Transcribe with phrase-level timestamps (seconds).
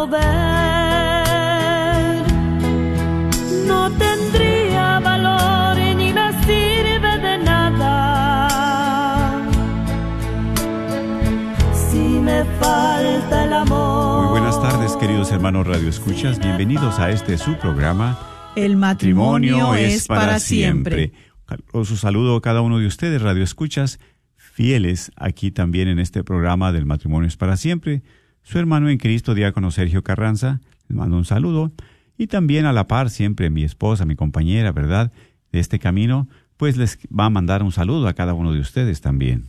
[0.00, 0.24] mover,
[3.66, 8.88] no tendría valor y ni me sirve de nada.
[11.74, 14.22] Si me falta el amor.
[14.22, 16.38] Muy buenas tardes, queridos hermanos Radio Escuchas.
[16.38, 18.18] Bienvenidos a este su programa.
[18.56, 21.12] El matrimonio es para siempre.
[21.72, 24.00] Os saludo a cada uno de ustedes, Radio Escuchas,
[24.36, 28.02] fieles aquí también en este programa del matrimonio es para siempre.
[28.50, 31.70] Su hermano en Cristo, diácono Sergio Carranza, les mando un saludo.
[32.18, 35.12] Y también a la par, siempre mi esposa, mi compañera, ¿verdad?
[35.52, 39.00] De este camino, pues les va a mandar un saludo a cada uno de ustedes
[39.00, 39.44] también.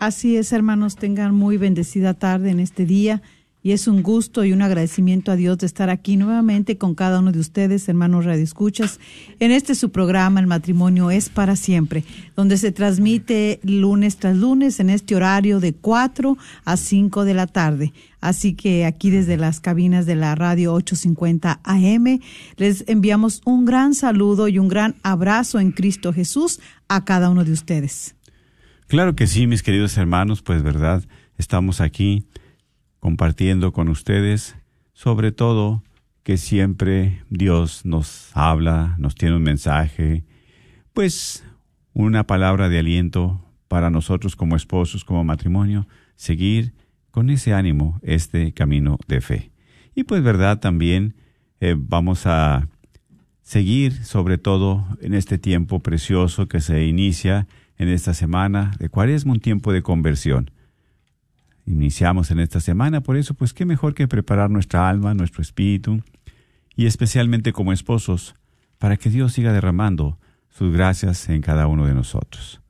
[0.00, 3.20] Así es, hermanos, tengan muy bendecida tarde en este día
[3.64, 7.20] y es un gusto y un agradecimiento a Dios de estar aquí nuevamente con cada
[7.20, 9.00] uno de ustedes, hermanos radioescuchas,
[9.40, 12.04] en este su programa El matrimonio es para siempre,
[12.36, 16.36] donde se transmite lunes tras lunes en este horario de 4
[16.66, 17.94] a 5 de la tarde.
[18.20, 22.20] Así que aquí desde las cabinas de la radio 850 AM
[22.58, 27.44] les enviamos un gran saludo y un gran abrazo en Cristo Jesús a cada uno
[27.44, 28.14] de ustedes.
[28.88, 31.02] Claro que sí, mis queridos hermanos, pues verdad,
[31.38, 32.26] estamos aquí
[33.04, 34.56] compartiendo con ustedes,
[34.94, 35.84] sobre todo
[36.22, 40.24] que siempre Dios nos habla, nos tiene un mensaje,
[40.94, 41.44] pues
[41.92, 45.86] una palabra de aliento para nosotros como esposos, como matrimonio,
[46.16, 46.72] seguir
[47.10, 49.50] con ese ánimo este camino de fe.
[49.94, 51.14] Y pues verdad también
[51.60, 52.70] eh, vamos a
[53.42, 59.34] seguir sobre todo en este tiempo precioso que se inicia en esta semana de Cuaresma,
[59.34, 60.53] un tiempo de conversión
[61.66, 63.00] iniciamos en esta semana.
[63.00, 66.02] Por eso, pues qué mejor que preparar nuestra alma, nuestro espíritu,
[66.76, 68.34] y especialmente como esposos,
[68.78, 70.18] para que Dios siga derramando
[70.50, 72.60] sus gracias en cada uno de nosotros.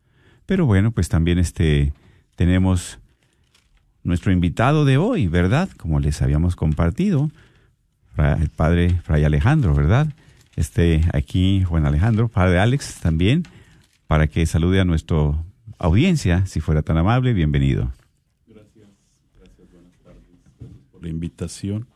[0.46, 1.92] Pero bueno, pues también este
[2.36, 2.98] tenemos
[4.02, 5.68] nuestro invitado de hoy, ¿verdad?
[5.78, 7.30] Como les habíamos compartido,
[8.16, 10.08] el padre Fray Alejandro, ¿verdad?
[10.56, 13.44] Este aquí, Juan Alejandro, padre Alex también,
[14.06, 15.44] para que salude a nuestro
[15.78, 17.92] audiencia, si fuera tan amable, bienvenido.
[18.46, 18.86] Gracias,
[19.36, 20.22] gracias, buenas tardes.
[20.60, 21.86] Gracias por la invitación,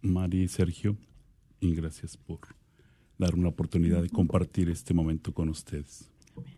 [0.00, 0.96] Mari y Sergio,
[1.60, 2.40] y gracias por
[3.18, 6.10] dar una oportunidad de compartir este momento con ustedes.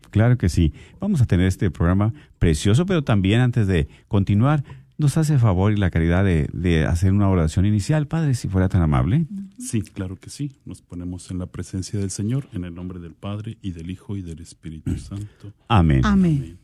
[0.09, 0.73] Claro que sí.
[0.99, 4.63] Vamos a tener este programa precioso, pero también antes de continuar,
[4.97, 8.67] nos hace favor y la caridad de, de, hacer una oración inicial, Padre, si fuera
[8.67, 9.27] tan amable.
[9.59, 10.53] Sí, claro que sí.
[10.65, 14.17] Nos ponemos en la presencia del Señor, en el nombre del Padre y del Hijo
[14.17, 15.53] y del Espíritu Santo.
[15.67, 16.01] Amén.
[16.03, 16.37] Amén.
[16.37, 16.59] Amén.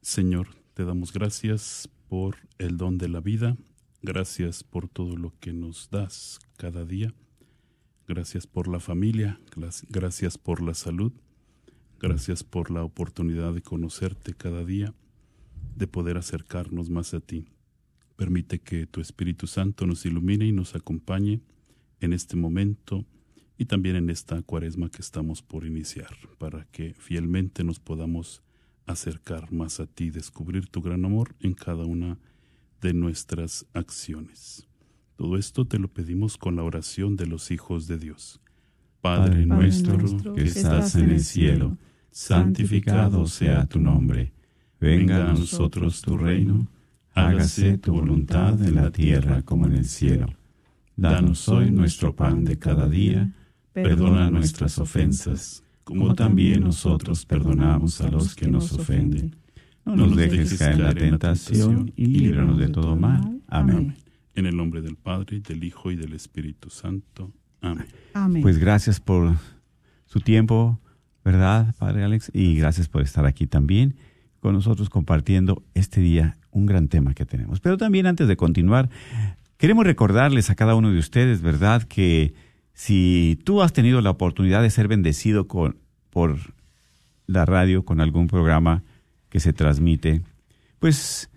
[0.00, 3.56] Señor, te damos gracias por el don de la vida,
[4.02, 7.14] gracias por todo lo que nos das cada día,
[8.06, 9.40] gracias por la familia,
[9.88, 11.12] gracias por la salud,
[12.00, 14.94] gracias por la oportunidad de conocerte cada día
[15.76, 17.46] de poder acercarnos más a ti.
[18.16, 21.40] Permite que tu Espíritu Santo nos ilumine y nos acompañe
[22.00, 23.06] en este momento
[23.56, 28.42] y también en esta cuaresma que estamos por iniciar, para que fielmente nos podamos
[28.86, 32.29] acercar más a ti, descubrir tu gran amor en cada una de
[32.94, 34.68] nuestras acciones.
[35.16, 38.40] Todo esto te lo pedimos con la oración de los hijos de Dios.
[39.00, 41.76] Padre, Padre nuestro, nuestro que estás en el cielo,
[42.10, 44.32] santificado sea tu nombre
[44.80, 46.66] Venga a nosotros tu reino,
[47.12, 50.28] hágase tu voluntad en la tierra como en el cielo.
[50.96, 53.30] Danos hoy nuestro pan de cada día,
[53.74, 59.36] perdona nuestras ofensas, como también nosotros perdonamos a los que nos ofenden.
[59.96, 63.40] No nos dejes caer en la tentación y líbranos de todo mal.
[63.48, 63.96] Amén.
[64.34, 67.32] En el nombre del Padre, del Hijo y del Espíritu Santo.
[67.60, 67.86] Amén.
[68.14, 68.42] Amén.
[68.42, 69.34] Pues gracias por
[70.06, 70.78] su tiempo,
[71.24, 72.30] ¿verdad, Padre Alex?
[72.32, 73.96] Y gracias por estar aquí también
[74.40, 77.60] con nosotros compartiendo este día un gran tema que tenemos.
[77.60, 78.88] Pero también antes de continuar,
[79.56, 81.82] queremos recordarles a cada uno de ustedes, ¿verdad?
[81.82, 82.34] Que
[82.72, 85.76] si tú has tenido la oportunidad de ser bendecido con,
[86.08, 86.38] por
[87.26, 88.82] la radio, con algún programa
[89.30, 90.22] que se transmite,
[90.78, 91.30] pues,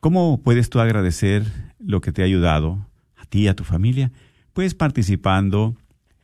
[0.00, 1.44] ¿cómo puedes tú agradecer
[1.78, 2.86] lo que te ha ayudado
[3.16, 4.12] a ti y a tu familia?
[4.52, 5.76] Pues participando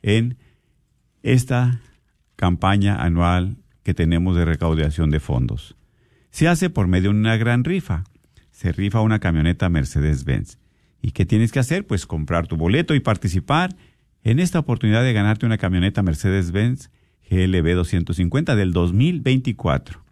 [0.03, 0.37] en
[1.23, 1.81] esta
[2.35, 5.75] campaña anual que tenemos de recaudación de fondos
[6.31, 8.03] se hace por medio de una gran rifa.
[8.51, 10.57] Se rifa una camioneta Mercedes-Benz.
[11.01, 11.87] ¿Y qué tienes que hacer?
[11.87, 13.75] Pues comprar tu boleto y participar
[14.23, 16.91] en esta oportunidad de ganarte una camioneta Mercedes-Benz
[17.29, 20.03] GLB 250 del 2024.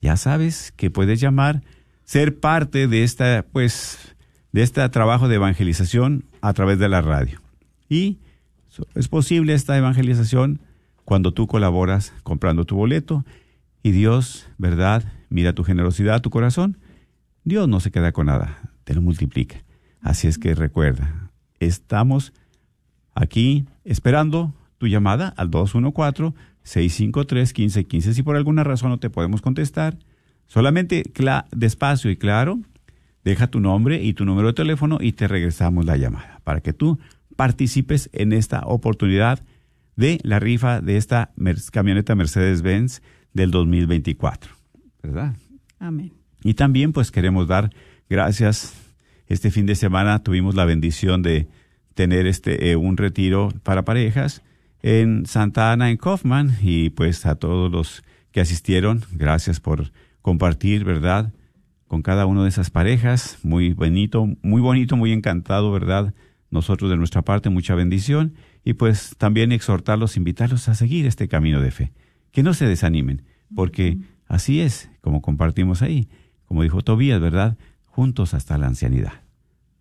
[0.00, 1.62] ya sabes que puedes llamar,
[2.04, 4.16] ser parte de esta pues
[4.52, 7.40] de este trabajo de evangelización a través de la radio.
[7.88, 8.18] Y
[8.94, 10.60] es posible esta evangelización
[11.04, 13.24] cuando tú colaboras comprando tu boleto
[13.82, 15.04] y Dios, ¿verdad?
[15.30, 16.76] Mira tu generosidad, tu corazón.
[17.44, 19.64] Dios no se queda con nada, te lo multiplica.
[20.00, 21.30] Así es que recuerda,
[21.60, 22.32] estamos
[23.14, 28.12] aquí esperando tu llamada al 214-653-1515.
[28.12, 29.96] Si por alguna razón no te podemos contestar,
[30.46, 31.04] solamente
[31.50, 32.60] despacio y claro,
[33.24, 36.72] deja tu nombre y tu número de teléfono y te regresamos la llamada para que
[36.72, 36.98] tú
[37.38, 39.44] participes en esta oportunidad
[39.94, 41.30] de la rifa de esta
[41.70, 43.00] camioneta Mercedes-Benz
[43.32, 44.50] del 2024,
[45.04, 45.36] ¿verdad?
[45.78, 46.14] Amén.
[46.42, 47.70] Y también pues queremos dar
[48.10, 48.74] gracias.
[49.28, 51.46] Este fin de semana tuvimos la bendición de
[51.94, 54.42] tener este eh, un retiro para parejas
[54.82, 58.02] en Santa Ana en Kaufman y pues a todos los
[58.32, 59.92] que asistieron, gracias por
[60.22, 61.32] compartir, ¿verdad?
[61.86, 66.14] Con cada una de esas parejas, muy bonito, muy bonito, muy encantado, ¿verdad?
[66.50, 71.60] Nosotros de nuestra parte mucha bendición y pues también exhortarlos, invitarlos a seguir este camino
[71.60, 71.92] de fe.
[72.32, 73.22] Que no se desanimen,
[73.54, 76.08] porque así es como compartimos ahí,
[76.46, 77.58] como dijo Tobías, ¿verdad?
[77.84, 79.12] Juntos hasta la ancianidad.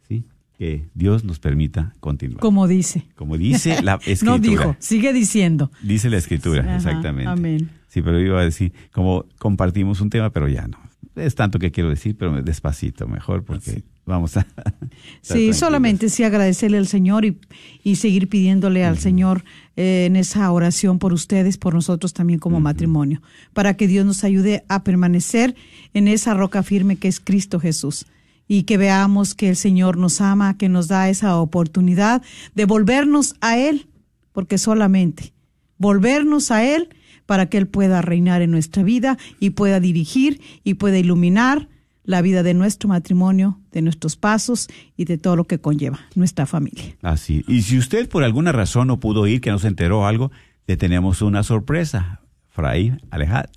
[0.07, 0.25] ¿Sí?
[0.57, 2.41] Que Dios nos permita continuar.
[2.41, 3.05] Como dice.
[3.15, 4.31] Como dice la escritura.
[4.31, 5.71] no dijo, sigue diciendo.
[5.81, 7.29] Dice la escritura, exactamente.
[7.29, 7.69] Amén.
[7.88, 10.77] Sí, pero iba a decir, como compartimos un tema, pero ya no.
[11.15, 14.47] Es tanto que quiero decir, pero despacito, mejor, porque vamos a...
[15.21, 17.37] sí, solamente sí agradecerle al Señor y,
[17.83, 19.43] y seguir pidiéndole al Señor
[19.75, 23.21] eh, en esa oración por ustedes, por nosotros también como matrimonio,
[23.53, 25.55] para que Dios nos ayude a permanecer
[25.93, 28.07] en esa roca firme que es Cristo Jesús
[28.47, 32.23] y que veamos que el Señor nos ama, que nos da esa oportunidad
[32.55, 33.87] de volvernos a Él,
[34.31, 35.33] porque solamente
[35.77, 36.89] volvernos a Él
[37.25, 41.67] para que Él pueda reinar en nuestra vida y pueda dirigir y pueda iluminar
[42.07, 46.45] la vida de nuestro matrimonio, de nuestros pasos y de todo lo que conlleva nuestra
[46.45, 46.95] familia.
[47.03, 47.43] Así.
[47.47, 50.31] Y si usted por alguna razón no pudo ir, que no se enteró algo,
[50.65, 52.21] le tenemos una sorpresa.
[52.49, 52.97] Fray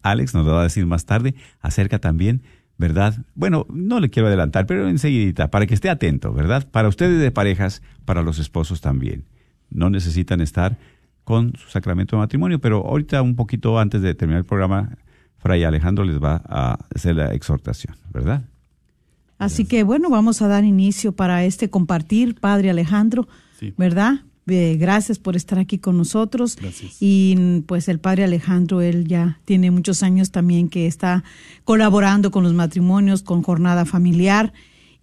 [0.02, 2.42] Alex nos lo va a decir más tarde acerca también,
[2.76, 3.25] ¿verdad?
[3.35, 6.69] Bueno, no le quiero adelantar, pero enseguida, para que esté atento, ¿verdad?
[6.71, 9.25] Para ustedes de parejas, para los esposos también.
[9.71, 10.76] No necesitan estar
[11.23, 14.99] con su sacramento de matrimonio, pero ahorita un poquito antes de terminar el programa,
[15.40, 18.44] Fray Alejandro les va a hacer la exhortación, ¿verdad?
[19.38, 23.26] Así que bueno, vamos a dar inicio para este compartir, Padre Alejandro,
[23.76, 24.20] ¿verdad?
[24.47, 26.56] gracias por estar aquí con nosotros.
[26.56, 26.97] Gracias.
[26.99, 31.23] Y pues el Padre Alejandro, él ya tiene muchos años también que está
[31.62, 34.52] colaborando con los matrimonios, con jornada familiar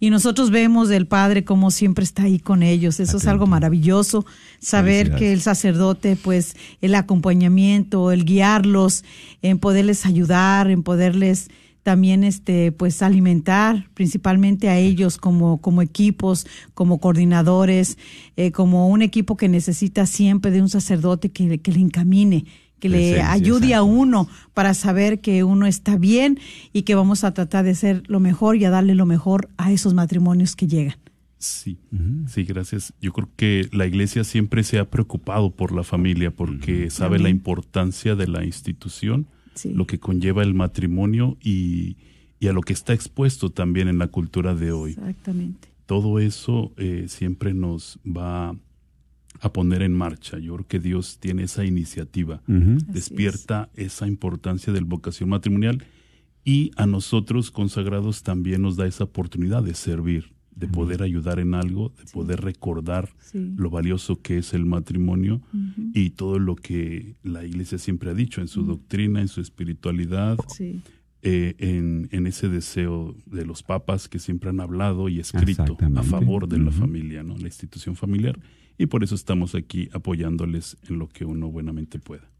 [0.00, 3.00] y nosotros vemos del Padre como siempre está ahí con ellos.
[3.00, 4.24] Eso es algo maravilloso,
[4.60, 9.04] saber que el sacerdote, pues el acompañamiento, el guiarlos,
[9.42, 11.48] en poderles ayudar, en poderles
[11.82, 17.96] también este pues alimentar principalmente a ellos como como equipos como coordinadores
[18.36, 22.44] eh, como un equipo que necesita siempre de un sacerdote que, que le encamine
[22.78, 26.38] que le ayude a uno para saber que uno está bien
[26.72, 29.72] y que vamos a tratar de ser lo mejor y a darle lo mejor a
[29.72, 30.96] esos matrimonios que llegan.
[31.38, 31.78] Sí,
[32.26, 32.92] sí, gracias.
[33.00, 37.28] Yo creo que la iglesia siempre se ha preocupado por la familia porque sabe la
[37.28, 39.28] importancia de la institución,
[39.64, 41.96] lo que conlleva el matrimonio y,
[42.40, 44.92] y, a lo que está expuesto también en la cultura de hoy.
[44.92, 45.68] Exactamente.
[45.86, 48.56] Todo eso eh, siempre nos va
[49.40, 50.38] a poner en marcha.
[50.38, 55.84] Yo creo que Dios tiene esa iniciativa, despierta esa importancia del vocación matrimonial
[56.44, 61.54] y a nosotros consagrados también nos da esa oportunidad de servir, de poder ayudar en
[61.54, 65.40] algo, de poder recordar lo valioso que es el matrimonio
[65.94, 70.38] y todo lo que la Iglesia siempre ha dicho en su doctrina, en su espiritualidad.
[71.20, 76.02] Eh, en, en, ese deseo de los papas que siempre han hablado y escrito a
[76.04, 77.36] favor de la familia, ¿no?
[77.36, 78.38] la institución familiar
[78.78, 82.30] y por eso estamos aquí apoyándoles en lo que uno buenamente pueda.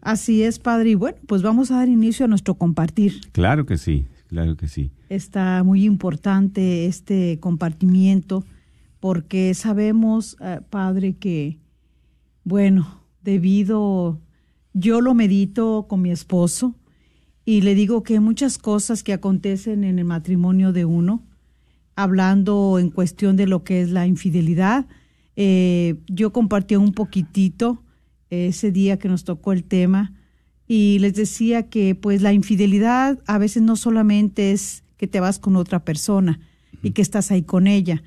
[0.00, 0.90] Así es, padre.
[0.90, 3.20] Y bueno, pues vamos a dar inicio a nuestro compartir.
[3.32, 4.90] Claro que sí, claro que sí.
[5.08, 8.44] Está muy importante este compartimiento
[9.00, 11.58] porque sabemos, eh, padre, que,
[12.42, 14.20] bueno, debido,
[14.72, 16.74] yo lo medito con mi esposo
[17.44, 21.22] y le digo que muchas cosas que acontecen en el matrimonio de uno,
[21.94, 24.86] hablando en cuestión de lo que es la infidelidad,
[25.36, 27.82] eh, yo compartí un poquitito
[28.30, 30.12] ese día que nos tocó el tema
[30.66, 35.38] y les decía que pues la infidelidad a veces no solamente es que te vas
[35.38, 36.40] con otra persona
[36.82, 38.02] y que estás ahí con ella,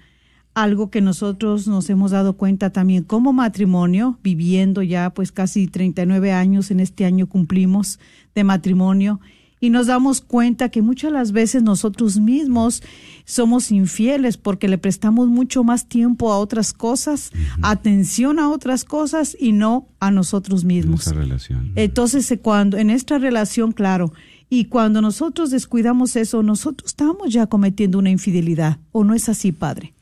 [0.54, 6.32] algo que nosotros nos hemos dado cuenta también como matrimonio, viviendo ya pues casi 39
[6.32, 8.00] años en este año cumplimos
[8.34, 9.20] de matrimonio
[9.60, 12.84] y nos damos cuenta que muchas las veces nosotros mismos
[13.26, 19.36] somos infieles porque le prestamos mucho más tiempo a otras cosas, atención a otras cosas
[19.40, 21.08] y no a nosotros mismos.
[21.08, 21.72] relación.
[21.76, 24.14] Entonces, eh, cuando en esta relación, claro,
[24.50, 29.52] y cuando nosotros descuidamos eso, nosotros estamos ya cometiendo una infidelidad, ¿o no es así,
[29.52, 29.94] padre?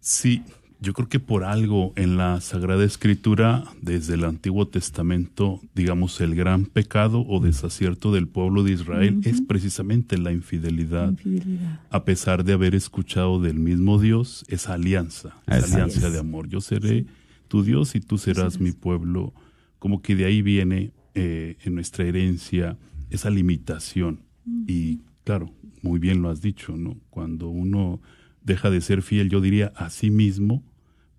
[0.00, 0.42] Sí,
[0.80, 6.36] yo creo que por algo en la Sagrada Escritura, desde el Antiguo Testamento, digamos, el
[6.36, 11.14] gran pecado o desacierto del pueblo de Israel es precisamente la infidelidad.
[11.90, 16.48] A pesar de haber escuchado del mismo Dios, esa alianza, esa alianza de amor.
[16.48, 17.06] Yo seré
[17.48, 19.34] tu Dios y tú serás mi pueblo
[19.78, 22.76] como que de ahí viene eh, en nuestra herencia
[23.10, 24.20] esa limitación.
[24.66, 26.96] Y claro, muy bien lo has dicho, ¿no?
[27.10, 28.00] Cuando uno
[28.48, 30.64] deja de ser fiel, yo diría a sí mismo,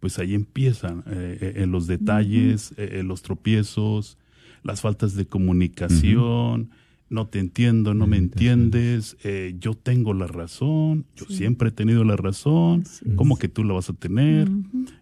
[0.01, 4.17] pues ahí empiezan eh, eh, los detalles, eh, los tropiezos,
[4.63, 6.71] las faltas de comunicación,
[7.09, 9.17] no te entiendo, no me entiendes,
[9.57, 12.83] yo tengo la razón, yo siempre he tenido la razón,
[13.15, 14.47] ¿cómo que tú la vas a tener?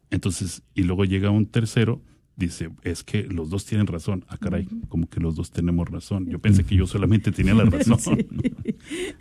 [0.09, 2.01] Entonces, y luego llega un tercero
[2.37, 4.23] dice, es que los dos tienen razón.
[4.29, 6.27] Ah, caray, como que los dos tenemos razón.
[6.29, 8.25] Yo pensé que yo solamente tenía la razón.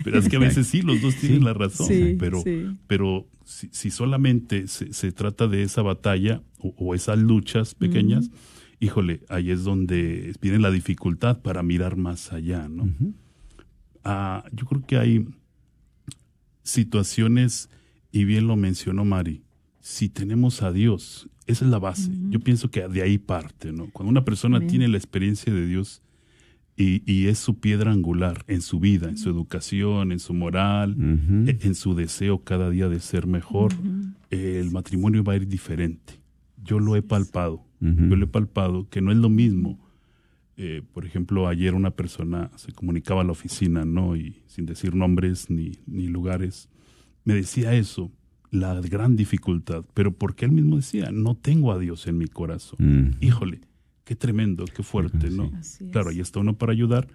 [0.04, 1.88] pero es que a veces sí, los dos tienen la razón.
[2.18, 2.44] pero
[2.86, 8.30] pero si, solamente se, trata de esa batalla o, esas luchas pequeñas,
[8.80, 12.88] híjole, ahí es donde viene la dificultad para mirar más allá, ¿no?
[14.04, 15.26] Ah, yo creo que hay
[16.62, 17.70] situaciones,
[18.12, 19.42] y bien lo mencionó Mari,
[19.80, 22.10] si tenemos a Dios esa es la base.
[22.30, 23.88] Yo pienso que de ahí parte, ¿no?
[23.92, 26.02] Cuando una persona tiene la experiencia de Dios
[26.76, 30.96] y, es su piedra angular en su vida, en su educación, en su moral,
[31.46, 33.72] e, en, su deseo cada día de ser mejor,
[34.30, 36.20] el matrimonio va a ir diferente.
[36.62, 39.78] Yo lo he palpado, yo lo he palpado, que no es lo mismo.
[40.58, 44.16] Eh, por ejemplo, ayer una persona se comunicaba a la oficina, ¿no?
[44.16, 46.68] Y sin decir nombres ni, ni lugares,
[47.24, 48.10] me decía eso
[48.50, 52.78] la gran dificultad, pero porque él mismo decía, no tengo a Dios en mi corazón.
[52.78, 53.24] Mm.
[53.24, 53.60] Híjole,
[54.04, 55.52] qué tremendo, qué fuerte, ¿no?
[55.90, 57.08] Claro, ahí está uno para ayudar,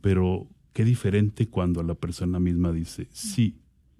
[0.00, 3.58] pero qué diferente cuando la persona misma dice, sí,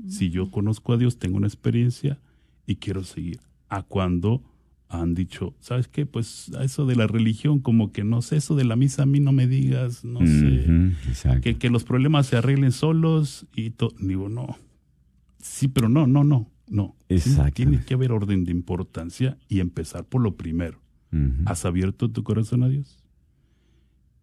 [0.09, 2.19] si yo conozco a Dios, tengo una experiencia
[2.67, 3.41] y quiero seguir.
[3.69, 4.43] A cuando
[4.89, 6.07] han dicho, ¿sabes qué?
[6.07, 9.07] Pues a eso de la religión, como que no sé, eso de la misa a
[9.07, 13.95] mí no me digas, no sé, que, que, los problemas se arreglen solos y todo.
[14.01, 14.59] Digo, no,
[15.39, 16.52] sí, pero no, no, no.
[16.73, 16.97] No,
[17.53, 20.81] tiene que haber orden de importancia y empezar por lo primero.
[21.45, 23.05] ¿Has abierto tu corazón a Dios?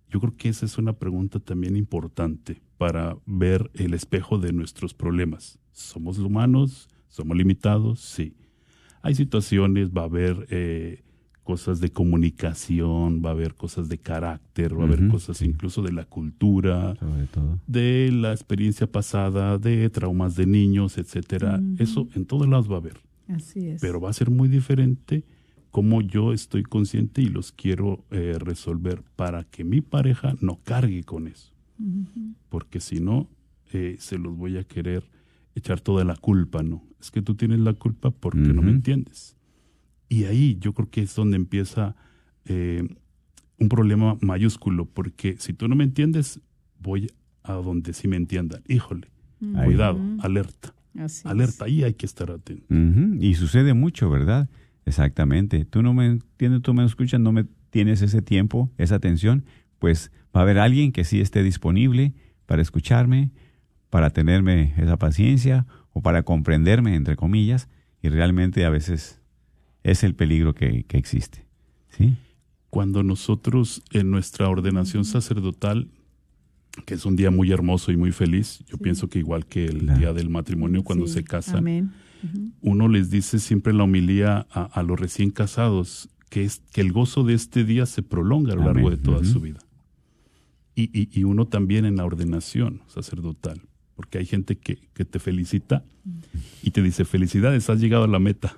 [0.09, 4.95] Yo creo que esa es una pregunta también importante para ver el espejo de nuestros
[4.95, 5.59] problemas.
[5.71, 6.89] ¿Somos humanos?
[7.07, 7.99] ¿Somos limitados?
[7.99, 8.35] Sí.
[9.03, 11.03] Hay situaciones, va a haber eh,
[11.49, 15.91] cosas de comunicación, va a haber cosas de carácter, va a haber cosas incluso de
[15.91, 16.95] la cultura,
[17.65, 21.59] de la experiencia pasada, de traumas de niños, etcétera.
[21.79, 22.97] Eso en todos lados va a haber.
[23.29, 23.81] Así es.
[23.81, 25.23] Pero va a ser muy diferente
[25.71, 31.03] cómo yo estoy consciente y los quiero eh, resolver para que mi pareja no cargue
[31.03, 31.51] con eso.
[32.49, 33.27] Porque si no,
[33.73, 35.03] eh, se los voy a querer
[35.55, 36.83] echar toda la culpa, ¿no?
[37.01, 39.35] Es que tú tienes la culpa porque no me entiendes.
[40.09, 41.95] Y ahí yo creo que es donde empieza
[42.45, 42.83] eh,
[43.59, 46.41] un problema mayúsculo, porque si tú no me entiendes,
[46.79, 47.11] voy
[47.43, 48.63] a donde sí me entiendan.
[48.67, 49.07] Híjole,
[49.63, 50.73] cuidado, alerta.
[51.23, 52.65] alerta, ahí hay que estar atento.
[53.19, 54.49] Y sucede mucho, ¿verdad?
[54.85, 55.65] Exactamente.
[55.65, 59.45] Tú no me entiendes, tú me escuchas, no me tienes ese tiempo, esa atención,
[59.77, 62.13] pues va a haber alguien que sí esté disponible
[62.45, 63.31] para escucharme,
[63.89, 67.69] para tenerme esa paciencia o para comprenderme, entre comillas,
[68.01, 69.18] y realmente a veces
[69.83, 71.45] es el peligro que, existe.
[71.89, 72.15] ¿sí?
[72.69, 75.87] Cuando nosotros en nuestra ordenación sacerdotal,
[76.85, 79.97] que es un día muy hermoso y muy feliz, yo pienso que igual que el
[79.97, 81.91] día del matrimonio cuando se casan,
[82.61, 87.23] uno les dice siempre la homilía a, los recién casados, que es que el gozo
[87.23, 89.59] de este día se prolonga a lo largo de toda su vida.
[90.75, 93.61] Y, y, uno también en la ordenación sacerdotal,
[93.97, 95.83] porque hay gente que, que te felicita
[96.63, 98.55] y te dice, felicidades, has llegado a la meta.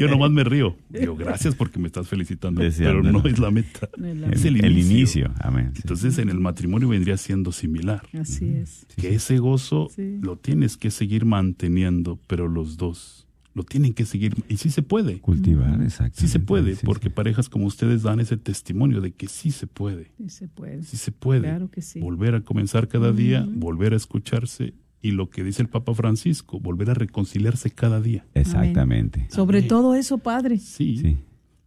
[0.00, 0.76] Yo nomás me río.
[0.88, 3.88] Digo, gracias porque me estás felicitando, pero no es la meta.
[4.32, 5.32] es, el, inicio.
[5.76, 8.02] Entonces en el matrimonio vendría siendo similar.
[8.18, 8.86] Así es.
[8.96, 14.34] Que ese gozo lo tienes que seguir manteniendo, pero los dos lo tienen que seguir.
[14.48, 15.18] Y sí se puede.
[15.20, 16.20] Cultivar, exacto.
[16.20, 20.12] Sí se puede, porque parejas como ustedes dan ese testimonio de que sí se puede.
[20.16, 20.82] Sí se puede.
[20.84, 21.42] Sí se puede.
[21.42, 22.00] Claro que sí.
[22.00, 26.58] Volver a comenzar cada día, volver a escucharse y lo que dice el Papa Francisco,
[26.58, 28.26] volver a reconciliarse cada día.
[28.34, 29.26] Exactamente.
[29.30, 30.58] Sobre todo eso, Padre.
[30.58, 31.18] Sí,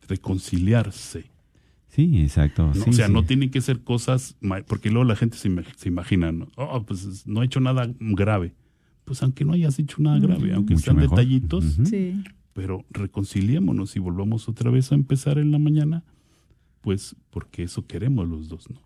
[0.07, 1.31] reconciliarse.
[1.87, 2.71] Sí, exacto.
[2.87, 5.49] o sea, no tienen que ser cosas, porque luego la gente se,
[5.87, 6.47] imagina, ¿no?
[6.55, 8.53] Oh, pues no ha hecho nada grave.
[9.03, 12.23] Pues aunque no hayas hecho nada grave, aunque sean detallitos, sí.
[12.53, 16.03] pero reconciliémonos y volvamos otra vez a empezar en la mañana,
[16.79, 18.79] pues porque eso queremos los dos, ¿no?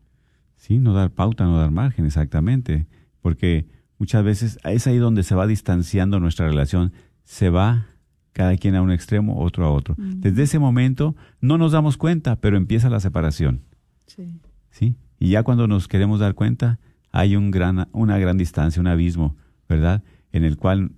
[0.57, 2.87] Sí, no dar pauta, no dar margen, exactamente.
[3.21, 3.67] Porque
[4.05, 7.87] muchas veces es ahí donde se va distanciando nuestra relación, se va
[8.33, 9.95] cada quien a un extremo, otro a otro.
[9.97, 13.63] Desde ese momento no nos damos cuenta, pero empieza la separación.
[14.05, 14.39] Sí.
[14.69, 14.95] ¿Sí?
[15.17, 16.79] Y ya cuando nos queremos dar cuenta,
[17.11, 19.37] hay un gran, una gran distancia, un abismo,
[19.67, 20.03] ¿verdad?
[20.31, 20.91] En el cual,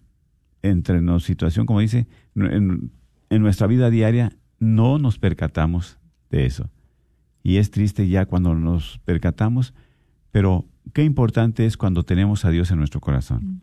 [0.62, 2.92] entre nuestra situación, como dice, en,
[3.30, 5.98] en nuestra vida diaria, no nos percatamos
[6.30, 6.70] de eso.
[7.42, 9.74] y es triste ya cuando nos percatamos,
[10.32, 13.62] pero qué importante es cuando tenemos a Dios en nuestro corazón.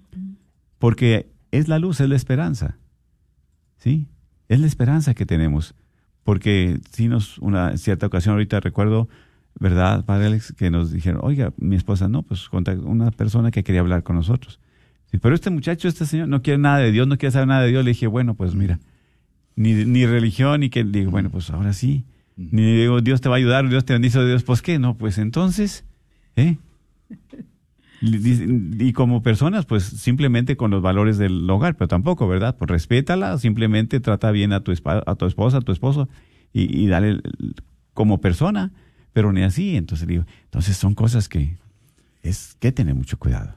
[0.78, 2.76] Porque es la luz, es la esperanza.
[3.78, 4.08] ¿Sí?
[4.48, 5.74] Es la esperanza que tenemos.
[6.22, 9.08] Porque si nos, una cierta ocasión, ahorita recuerdo,
[9.58, 10.52] ¿verdad, Padre Alex?
[10.52, 14.58] Que nos dijeron, oiga, mi esposa no, pues una persona que quería hablar con nosotros.
[15.20, 17.68] pero este muchacho, este señor, no quiere nada de Dios, no quiere saber nada de
[17.68, 17.84] Dios.
[17.84, 18.80] Le dije, bueno, pues mira,
[19.56, 22.04] ni, ni religión, ni que, digo, bueno, pues ahora sí.
[22.36, 25.18] Ni digo, Dios te va a ayudar, Dios te bendice, Dios, pues qué, no, pues
[25.18, 25.84] entonces,
[26.34, 26.58] ¿eh?
[28.06, 32.54] Y como personas, pues simplemente con los valores del hogar, pero tampoco, ¿verdad?
[32.58, 36.08] Pues respétala, simplemente trata bien a tu, a tu esposa, a tu esposo
[36.52, 37.20] y, dale
[37.94, 38.72] como persona,
[39.12, 39.76] pero ni así.
[39.76, 41.56] Entonces digo, entonces son cosas que
[42.22, 43.54] es que tener mucho cuidado.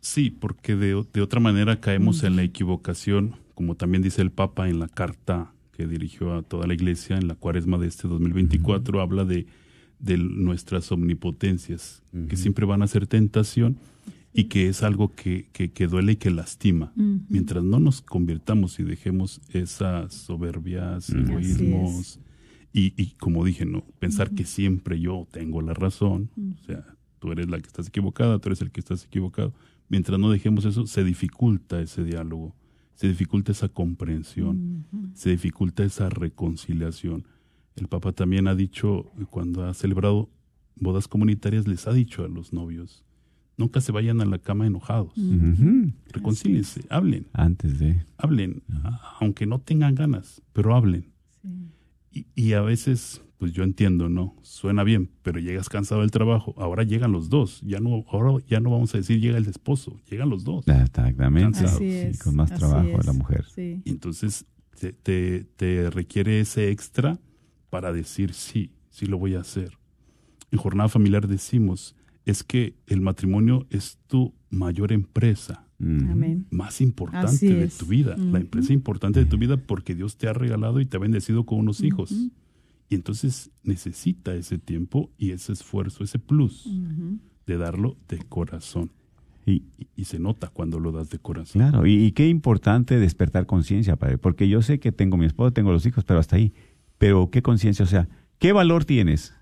[0.00, 4.68] Sí, porque de, de otra manera caemos en la equivocación, como también dice el Papa
[4.68, 9.00] en la carta que dirigió a toda la iglesia en la cuaresma de este 2024,
[9.00, 9.46] habla de
[10.00, 13.76] de nuestras omnipotencias, que siempre van a ser tentación
[14.32, 16.92] y que es algo que, que, duele y que lastima.
[17.28, 22.20] Mientras no nos convirtamos y dejemos esas soberbias, egoísmos
[22.72, 26.84] y, y, como dije, no pensar que siempre yo tengo la razón, o sea,
[27.18, 29.52] tú eres la que estás equivocada, tú eres el que estás equivocado.
[29.88, 32.54] Mientras no dejemos eso, se dificulta ese diálogo,
[32.94, 37.24] se dificulta esa comprensión, se dificulta esa reconciliación
[37.76, 40.28] el Papa también ha dicho, cuando ha celebrado
[40.76, 43.04] bodas comunitarias, les ha dicho a los novios,
[43.56, 45.12] nunca se vayan a la cama enojados.
[46.12, 47.26] Reconcíliense, hablen.
[47.32, 48.04] Antes de.
[48.16, 48.62] Hablen,
[49.20, 51.12] aunque no tengan ganas, pero hablen.
[52.12, 54.34] Y, y, a veces, pues yo entiendo, ¿no?
[54.42, 56.56] Suena bien, pero llegas cansado del trabajo.
[56.58, 57.60] Ahora llegan los dos.
[57.60, 60.66] Ya no, ahora ya no vamos a decir llega el esposo, llegan los dos.
[60.66, 62.18] Exactamente.
[62.24, 63.44] con más trabajo la mujer.
[63.56, 64.44] Y entonces
[64.80, 67.20] te, te, te requiere ese extra
[67.70, 69.78] para decir sí, sí lo voy a hacer.
[70.50, 77.68] En jornada familiar decimos, es que el matrimonio es tu mayor empresa, más importante de
[77.68, 80.98] tu vida, la empresa importante de tu vida porque Dios te ha regalado y te
[80.98, 82.12] ha bendecido con unos hijos.
[82.90, 86.68] Y entonces necesita ese tiempo y ese esfuerzo, ese plus
[87.46, 88.90] de darlo de corazón.
[89.46, 89.62] Y,
[90.04, 91.62] se nota cuando lo das de corazón.
[91.62, 95.52] Claro, y, y qué importante despertar conciencia, Padre, porque yo sé que tengo mi esposa,
[95.52, 96.52] tengo los hijos, pero hasta ahí.
[97.00, 99.34] Pero qué conciencia, o sea, ¿qué valor tienes?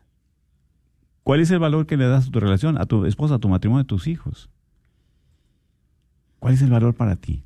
[1.25, 3.49] ¿Cuál es el valor que le das a tu relación, a tu esposa, a tu
[3.49, 4.49] matrimonio, a tus hijos?
[6.39, 7.43] ¿Cuál es el valor para ti?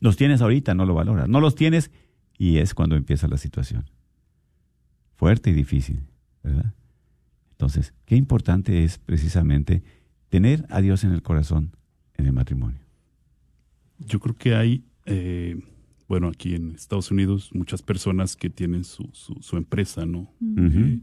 [0.00, 1.30] Los tienes ahorita, no lo valoras.
[1.30, 1.90] No los tienes
[2.36, 3.86] y es cuando empieza la situación.
[5.16, 6.02] Fuerte y difícil,
[6.42, 6.74] ¿verdad?
[7.52, 9.82] Entonces, qué importante es precisamente
[10.28, 11.74] tener a Dios en el corazón
[12.18, 12.80] en el matrimonio.
[13.96, 15.58] Yo creo que hay eh,
[16.10, 20.34] bueno, aquí en Estados Unidos, muchas personas que tienen su, su, empresa, ¿no?
[20.56, 20.98] Eh,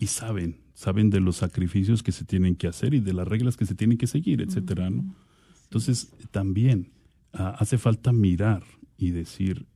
[0.00, 3.56] y saben, saben de los sacrificios que se tienen que hacer y de las reglas
[3.56, 5.14] que se tienen que seguir, etcétera, ¿no?
[5.62, 6.90] Entonces, también
[7.34, 8.64] ah, hace falta mirar
[8.96, 9.68] y decir,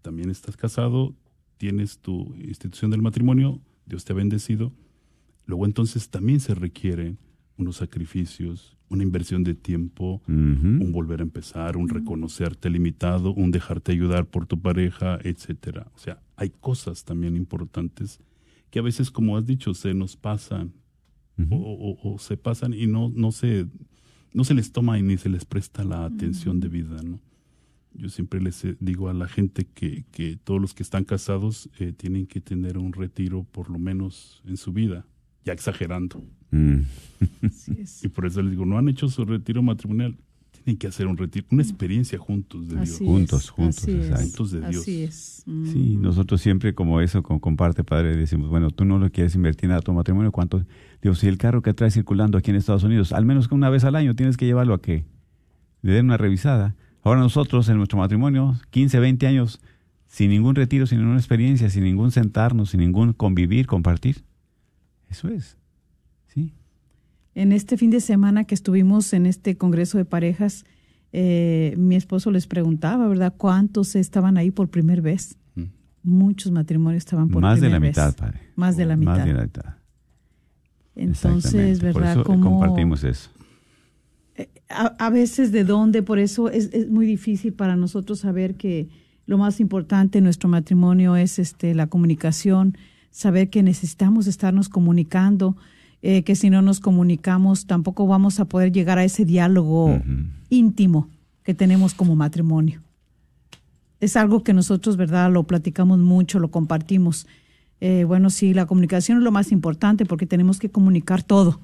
[0.00, 1.14] también estás casado,
[1.58, 4.72] tienes tu institución del matrimonio, Dios te ha bendecido.
[5.44, 7.18] Luego entonces también se requieren
[7.56, 13.92] unos sacrificios, una inversión de tiempo, un volver a empezar, un reconocerte limitado, un dejarte
[13.92, 15.90] ayudar por tu pareja, etcétera.
[15.94, 18.20] O sea, hay cosas también importantes
[18.70, 20.72] que a veces, como has dicho, se nos pasan
[21.50, 23.66] o, se pasan y no, no, se,
[24.32, 27.20] no se les toma y ni se les presta la atención de vida, ¿no?
[27.94, 31.92] Yo siempre les digo a la gente que, que todos los que están casados eh,
[31.92, 35.06] tienen que tener un retiro por lo menos en su vida,
[35.44, 36.22] ya exagerando.
[36.50, 36.80] Mm.
[38.02, 40.16] y por eso les digo, no han hecho su retiro matrimonial,
[40.50, 42.98] tienen que hacer un retiro, una experiencia juntos de Dios.
[42.98, 44.82] juntos, juntos, juntos de Dios.
[44.82, 45.44] Así es.
[45.44, 49.70] Sí, nosotros siempre como eso, como comparte padre, decimos, bueno, tú no lo quieres invertir
[49.70, 50.64] en tu matrimonio, ¿cuánto?
[51.00, 53.84] Digo, si el carro que traes circulando aquí en Estados Unidos, al menos una vez
[53.84, 55.04] al año tienes que llevarlo a que
[55.82, 56.76] le den una revisada.
[57.02, 59.60] Ahora nosotros en nuestro matrimonio, 15, 20 años,
[60.06, 64.22] sin ningún retiro, sin ninguna experiencia, sin ningún sentarnos, sin ningún convivir, compartir.
[65.12, 65.58] Eso es.
[66.28, 66.54] Sí.
[67.34, 70.64] En este fin de semana que estuvimos en este Congreso de Parejas,
[71.12, 73.34] eh, mi esposo les preguntaba, ¿verdad?
[73.36, 75.36] ¿Cuántos estaban ahí por primera vez?
[75.54, 75.64] Mm.
[76.02, 77.94] Muchos matrimonios estaban por más primera vez.
[77.94, 78.40] Más de la mitad, padre.
[78.56, 79.16] Más de la mitad.
[79.16, 79.74] Más de la mitad.
[80.94, 82.22] Entonces, ¿verdad?
[82.22, 83.30] Por eso compartimos eso.
[84.36, 88.88] Eh, a, veces de dónde, por eso es, es, muy difícil para nosotros saber que
[89.26, 92.78] lo más importante en nuestro matrimonio es este la comunicación,
[93.12, 95.56] saber que necesitamos estarnos comunicando,
[96.02, 100.02] eh, que si no nos comunicamos tampoco vamos a poder llegar a ese diálogo
[100.48, 101.08] íntimo
[101.44, 102.82] que tenemos como matrimonio.
[104.00, 105.30] Es algo que nosotros, ¿verdad?
[105.30, 107.28] Lo platicamos mucho, lo compartimos.
[107.80, 111.60] eh, bueno, sí, la comunicación es lo más importante porque tenemos que comunicar todo,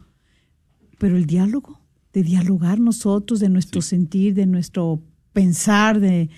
[0.99, 1.81] pero el diálogo,
[2.13, 5.01] de dialogar nosotros, de nuestro sentir, de nuestro
[5.33, 6.31] pensar, de,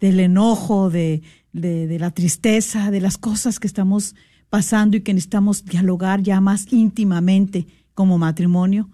[0.00, 1.22] del enojo, de,
[1.52, 4.14] de, la tristeza, de las cosas que estamos
[4.52, 8.90] pasando y que necesitamos dialogar ya más íntimamente como matrimonio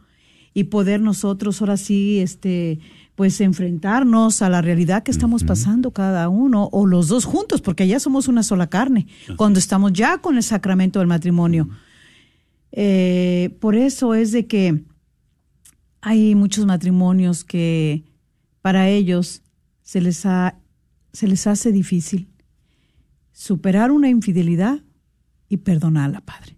[0.54, 2.78] y poder nosotros ahora sí, este,
[3.16, 7.88] pues enfrentarnos a la realidad que estamos pasando cada uno o los dos juntos, porque
[7.88, 11.68] ya somos una sola carne, cuando estamos ya con el sacramento del matrimonio.
[12.70, 14.84] Eh, por eso es de que
[16.00, 18.04] hay muchos matrimonios que
[18.62, 19.42] para ellos
[19.82, 20.56] se les, ha,
[21.12, 22.28] se les hace difícil
[23.32, 24.82] superar una infidelidad
[25.48, 26.56] y perdonarla, Padre.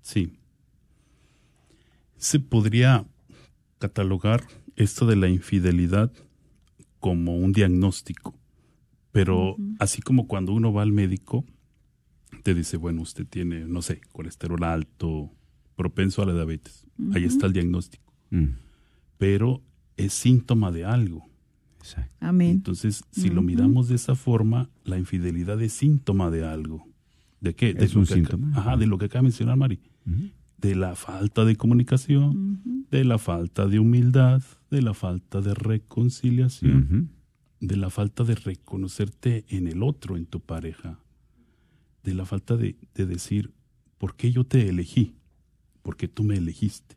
[0.00, 0.32] Sí.
[2.16, 3.06] Se podría
[3.78, 4.44] catalogar
[4.76, 6.12] esto de la infidelidad
[6.98, 8.34] como un diagnóstico,
[9.12, 11.44] pero así como cuando uno va al médico,
[12.42, 15.30] te dice, bueno, usted tiene, no sé, colesterol alto,
[15.76, 16.86] propenso a la diabetes.
[17.12, 18.12] Ahí está el diagnóstico.
[18.30, 18.56] Mm.
[19.18, 19.62] Pero
[19.96, 21.28] es síntoma de algo.
[22.20, 22.50] Amén.
[22.50, 26.86] Entonces, si lo miramos de esa forma, la infidelidad es síntoma de algo.
[27.44, 27.74] ¿De qué?
[27.74, 28.50] De, es un síntoma.
[28.58, 29.78] ajá, de lo que acaba de mencionar Mari
[30.64, 37.10] de la falta de comunicación, de la falta de humildad, de la falta de reconciliación,
[37.60, 40.98] de la falta de reconocerte en el otro, en tu pareja,
[42.02, 43.52] de la falta de, decir,
[43.98, 45.16] ¿por qué yo te elegí?
[45.82, 46.96] Porque tú me elegiste.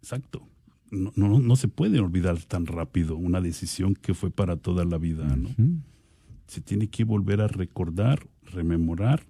[0.00, 0.48] Exacto.
[0.90, 4.96] No, no, no, se puede olvidar tan rápido una decisión que fue para toda la
[4.96, 5.50] vida, ¿no?
[6.52, 9.26] Se tiene que volver a recordar, rememorar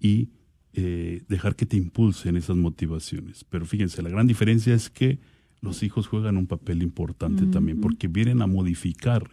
[0.00, 0.30] y
[0.72, 3.44] eh, dejar que te impulsen esas motivaciones.
[3.44, 5.18] Pero fíjense, la gran diferencia es que
[5.60, 9.30] los hijos juegan un papel importante también, porque vienen a modificar,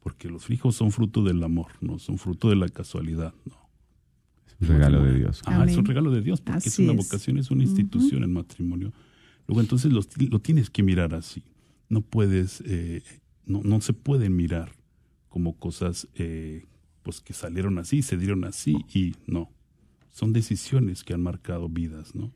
[0.00, 3.56] porque los hijos son fruto del amor, no son fruto de la casualidad, no.
[4.46, 5.40] Es un regalo de Dios.
[5.46, 8.92] Ah, es un regalo de Dios, porque es una vocación, es una institución el matrimonio.
[9.46, 10.02] Luego entonces lo,
[10.40, 11.42] tienes que mirar así.
[11.88, 13.02] No puedes, eh,
[13.46, 14.78] no, no se pueden mirar
[15.30, 16.66] como cosas eh,
[17.02, 19.50] pues que salieron así, se dieron así y no
[20.12, 22.32] son decisiones que han marcado vidas, ¿no?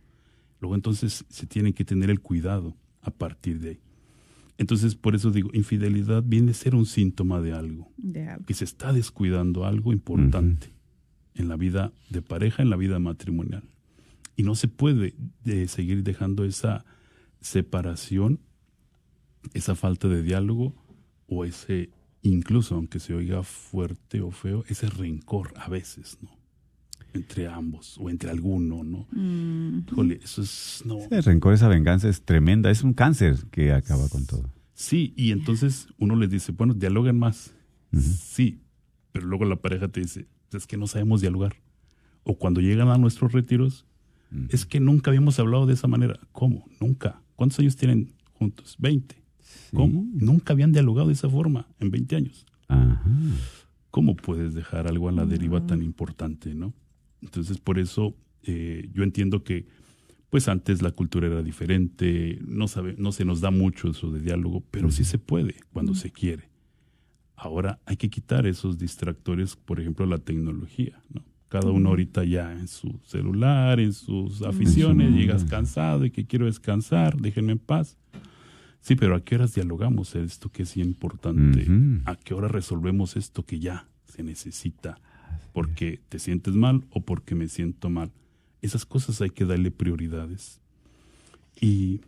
[0.60, 3.80] Luego entonces se tiene que tener el cuidado a partir de ahí.
[4.56, 7.92] Entonces, por eso digo, infidelidad viene a ser un síntoma de algo,
[8.46, 10.70] que se está descuidando algo importante
[11.34, 13.64] en la vida de pareja, en la vida matrimonial.
[14.36, 16.84] Y no se puede de seguir dejando esa
[17.40, 18.40] separación,
[19.52, 20.74] esa falta de diálogo
[21.26, 21.90] o ese,
[22.30, 26.30] incluso aunque se oiga fuerte o feo, ese rencor a veces, ¿no?
[27.14, 29.06] entre ambos o entre alguno, ¿no?
[29.12, 30.10] Mm.
[30.22, 30.82] eso es...
[30.84, 30.98] No.
[30.98, 34.50] Ese rencor, esa venganza es tremenda, es un cáncer que acaba con todo.
[34.74, 37.54] Sí, y entonces uno les dice, bueno, dialoguen más.
[37.92, 38.60] Sí,
[39.12, 41.54] pero luego la pareja te dice, es que no sabemos dialogar.
[42.24, 43.86] O cuando llegan a nuestros retiros,
[44.48, 46.18] es que nunca habíamos hablado de esa manera.
[46.32, 46.68] ¿Cómo?
[46.80, 47.22] Nunca.
[47.36, 48.74] ¿Cuántos años tienen juntos?
[48.80, 49.22] 20.
[49.72, 50.06] ¿Cómo?
[50.12, 52.46] Nunca habían dialogado de esa forma en 20 años.
[53.90, 56.74] ¿Cómo puedes dejar algo a la deriva tan importante, no?
[57.22, 59.66] Entonces, por eso eh, yo entiendo que
[60.34, 64.18] pues antes la cultura era diferente, no, sabe, no se nos da mucho eso de
[64.18, 66.50] diálogo, pero sí se puede cuando se quiere.
[67.36, 71.24] Ahora hay que quitar esos distractores, por ejemplo, la tecnología, ¿no?
[71.48, 76.46] Cada uno ahorita ya en su celular, en sus aficiones, llegas cansado y que quiero
[76.46, 77.96] descansar, déjenme en paz.
[78.84, 81.66] Sí, pero ¿a qué horas dialogamos esto que es importante?
[82.04, 85.00] ¿A qué hora resolvemos esto que ya se necesita?
[85.54, 88.10] porque te sientes mal o porque me siento mal.
[88.60, 90.60] Esas cosas hay que darle prioridades.
[91.60, 92.00] Y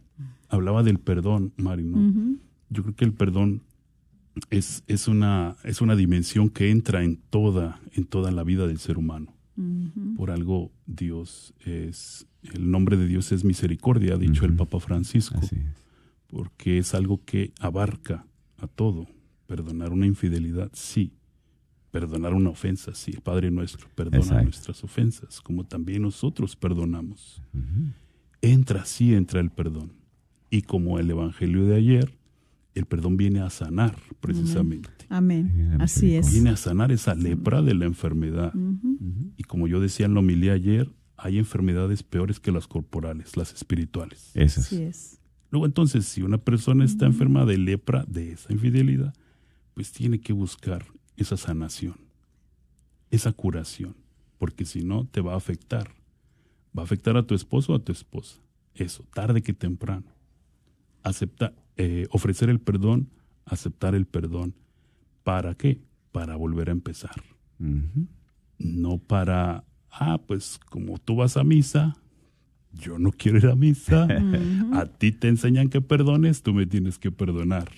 [0.49, 2.37] hablaba del perdón, Mari, ¿no?
[2.71, 3.63] Yo creo que el perdón
[4.51, 8.79] es, es, una, es una dimensión que entra en toda, en toda la vida del
[8.79, 9.33] ser humano.
[10.17, 15.41] Por algo Dios es, el nombre de Dios es misericordia, ha dicho el Papa Francisco,
[16.27, 18.27] porque es algo que abarca
[18.59, 19.07] a todo.
[19.47, 21.13] Perdonar una infidelidad, sí,
[21.93, 27.41] perdonar una ofensa, sí, el Padre nuestro perdona nuestras ofensas, como también nosotros perdonamos.
[28.43, 29.93] Entra, sí entra el perdón.
[30.51, 32.19] Y como el Evangelio de ayer,
[32.75, 34.91] el perdón viene a sanar precisamente.
[35.09, 35.79] Amén.
[35.81, 36.33] Así es.
[36.33, 38.53] Viene a sanar esa lepra de la enfermedad.
[39.37, 43.55] Y como yo decía en la homilía ayer, hay enfermedades peores que las corporales, las
[43.55, 44.33] espirituales.
[44.37, 45.19] Así es.
[45.51, 49.15] Luego entonces, si una persona está enferma de lepra, de esa infidelidad,
[49.75, 51.97] pues tiene que buscar esa sanación,
[53.11, 53.97] esa curación,
[54.39, 55.95] porque si no te va a afectar.
[56.77, 58.39] Va a afectar a tu esposo o a tu esposa.
[58.75, 60.07] Eso, tarde que temprano.
[61.03, 63.09] Acepta, eh, ofrecer el perdón,
[63.47, 64.55] aceptar el perdón.
[65.25, 65.81] ¿Para qué?
[66.13, 67.23] Para volver a empezar.
[68.59, 69.65] No para
[69.99, 71.97] ah, pues como tú vas a misa,
[72.79, 74.07] yo no quiero ir a misa,
[74.73, 77.69] a ti te enseñan que perdones, tú me tienes que perdonar.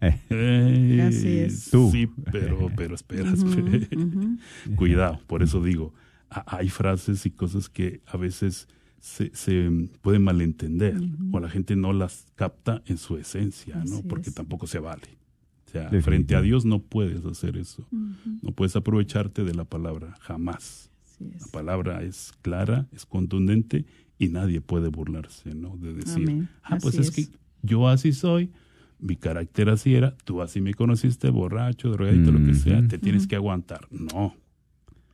[0.00, 1.70] Eh, Así es.
[1.70, 1.90] Tú.
[1.90, 3.86] Sí, pero, pero espera, espera.
[4.76, 5.92] Cuidado, por eso digo,
[6.28, 8.68] hay frases y cosas que a veces
[9.00, 9.70] se, se
[10.02, 10.96] pueden malentender
[11.32, 14.02] o la gente no las capta en su esencia, ¿no?
[14.02, 14.34] Porque es.
[14.34, 15.18] tampoco se vale.
[15.66, 16.04] O sea, Definitivo.
[16.04, 17.86] frente a Dios no puedes hacer eso.
[17.90, 20.90] No puedes aprovecharte de la palabra, jamás.
[21.04, 21.42] Así es.
[21.42, 23.84] La palabra es clara, es contundente
[24.18, 25.76] y nadie puede burlarse, ¿no?
[25.76, 26.48] De decir, Amén.
[26.62, 27.28] ah, pues es, que
[27.62, 28.50] yo así soy,
[28.98, 33.26] mi carácter así era, tú así me conociste, borracho, drogadito, lo que sea, te tienes
[33.26, 33.86] que aguantar.
[33.90, 34.34] No,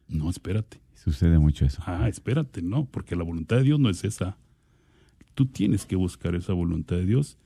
[0.09, 0.81] no, espérate.
[0.95, 1.83] Sucede mucho eso.
[1.85, 4.39] Ah, espérate, no, porque la voluntad de Dios no es esa.
[5.35, 7.37] Tú tienes que buscar esa voluntad de Dios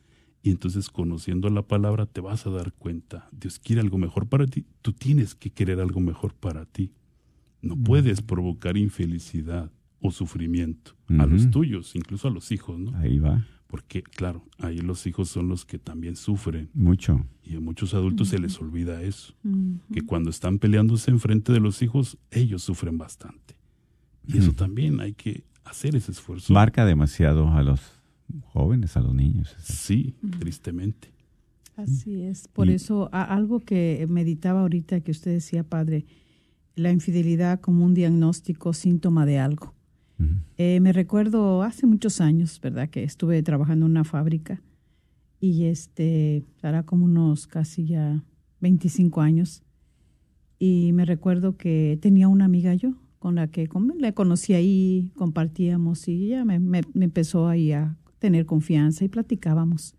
[0.42, 3.28] y entonces conociendo la palabra te vas a dar cuenta.
[3.32, 4.64] Dios quiere algo mejor para ti.
[4.82, 6.92] Tú tienes que querer algo mejor para ti.
[7.60, 12.96] No puedes provocar infelicidad o sufrimiento a los tuyos, incluso a los hijos, ¿no?
[12.98, 13.44] Ahí va.
[13.66, 17.26] Porque, claro, ahí los hijos son los que también sufren Mucho.
[17.42, 19.34] y a muchos adultos se les olvida eso
[19.92, 23.56] que cuando están peleándose enfrente de los hijos, ellos sufren bastante.
[24.26, 26.52] Y eso también hay que hacer ese esfuerzo.
[26.52, 27.80] Marca demasiado a los
[28.44, 29.54] jóvenes, a los niños.
[29.62, 31.12] Sí, tristemente.
[31.76, 32.48] Así es.
[32.48, 36.06] Por Y- eso, a- algo que meditaba ahorita que usted decía, padre,
[36.74, 39.74] la infidelidad como un diagnóstico, síntoma de algo.
[40.56, 42.88] Eh, me recuerdo hace muchos años, ¿verdad?
[42.90, 44.60] Que estuve trabajando en una fábrica
[45.40, 48.24] y este, hará como unos casi ya
[48.60, 49.62] 25 años.
[50.58, 55.12] Y me recuerdo que tenía una amiga yo con la que con- la conocí ahí,
[55.16, 59.94] compartíamos y ella me, me- me empezó ahí a tener confianza y platicábamos.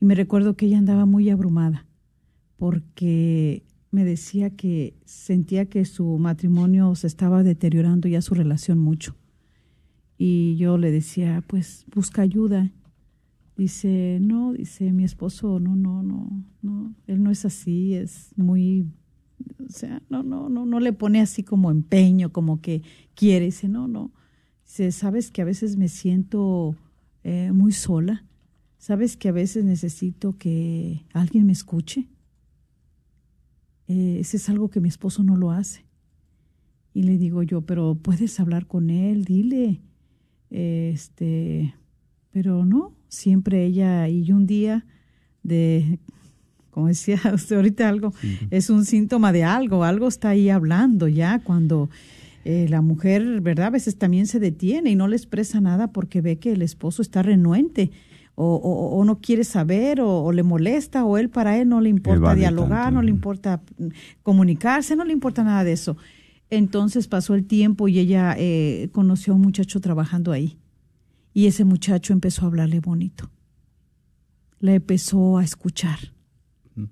[0.00, 1.86] Y me recuerdo que ella andaba muy abrumada
[2.56, 9.16] porque me decía que sentía que su matrimonio se estaba deteriorando ya su relación mucho.
[10.18, 12.72] Y yo le decía, pues busca ayuda.
[13.56, 18.86] Dice, no, dice mi esposo, no, no, no, no, él no es así, es muy,
[19.66, 22.82] o sea, no, no, no, no le pone así como empeño, como que
[23.14, 23.46] quiere.
[23.46, 24.12] Dice, no, no.
[24.64, 26.76] Dice, sabes que a veces me siento
[27.24, 28.24] eh, muy sola.
[28.78, 32.08] Sabes que a veces necesito que alguien me escuche.
[33.88, 35.84] Eh, ese es algo que mi esposo no lo hace.
[36.92, 39.80] Y le digo yo, pero puedes hablar con él, dile.
[40.50, 41.74] Este,
[42.30, 44.86] pero no, siempre ella y un día
[45.42, 45.98] de,
[46.70, 48.12] como decía usted ahorita algo,
[48.50, 51.88] es un síntoma de algo, algo está ahí hablando ya cuando
[52.44, 53.66] eh, la mujer, ¿verdad?
[53.66, 57.02] A veces también se detiene y no le expresa nada porque ve que el esposo
[57.02, 57.90] está renuente.
[58.38, 61.80] O, o- o no quiere saber, o, o le molesta, o él para él no
[61.80, 62.94] le importa dialogar, tanto.
[62.96, 63.86] no le importa mm,
[64.22, 65.96] comunicarse, no le importa nada de eso.
[66.50, 70.58] Entonces pasó el tiempo y ella eh, conoció a un muchacho trabajando ahí.
[71.32, 73.30] Y ese muchacho empezó a hablarle bonito.
[74.60, 75.98] Le empezó a escuchar.
[76.76, 76.88] Ujú.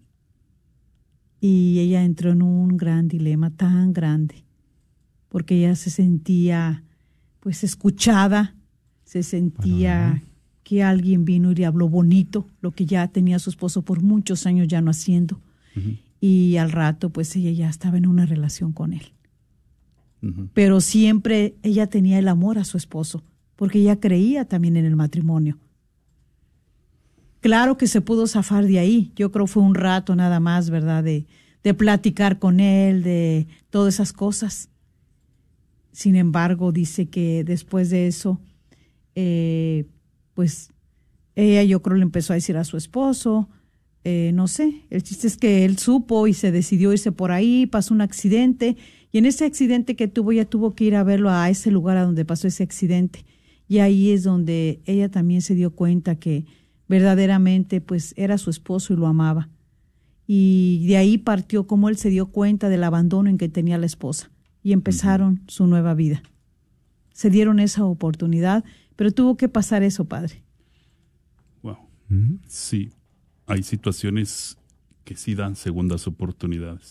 [1.41, 4.45] Y ella entró en un gran dilema tan grande,
[5.29, 6.83] porque ella se sentía
[7.41, 8.55] pues escuchada,
[9.05, 10.23] se sentía
[10.65, 14.47] que alguien vino y le habló bonito, lo que ya tenía su esposo por muchos
[14.47, 15.41] años ya no haciendo.
[16.21, 19.15] Y al rato pues ella ya estaba en una relación con él
[20.53, 23.23] pero siempre ella tenía el amor a su esposo,
[23.57, 25.59] porque ella creía también en el matrimonio.
[27.41, 31.05] Claro que se pudo zafar de ahí, yo creo fue un rato nada más, ¿verdad?
[31.05, 31.27] De,
[31.63, 34.71] de platicar con él, de todas esas cosas.
[35.93, 38.41] Sin embargo, dice que después de eso,
[39.15, 39.87] eh,
[40.35, 40.71] pues
[41.35, 43.49] ella yo creo le empezó a decir a su esposo,
[44.05, 47.67] eh, no sé, el chiste es que él supo y se decidió irse por ahí,
[47.67, 48.77] pasó un accidente
[49.11, 51.97] y en ese accidente que tuvo ella tuvo que ir a verlo a ese lugar
[51.97, 53.25] a donde pasó ese accidente
[53.67, 56.45] y ahí es donde ella también se dio cuenta que
[56.87, 59.49] verdaderamente pues era su esposo y lo amaba
[60.27, 63.87] y de ahí partió como él se dio cuenta del abandono en que tenía la
[63.87, 64.31] esposa
[64.63, 66.23] y empezaron su nueva vida.
[67.13, 68.65] Se dieron esa oportunidad,
[68.97, 70.43] pero tuvo que pasar eso, padre.
[71.63, 71.79] Wow.
[72.47, 72.91] Sí,
[73.47, 74.59] hay situaciones
[75.05, 76.91] que sí dan segundas oportunidades.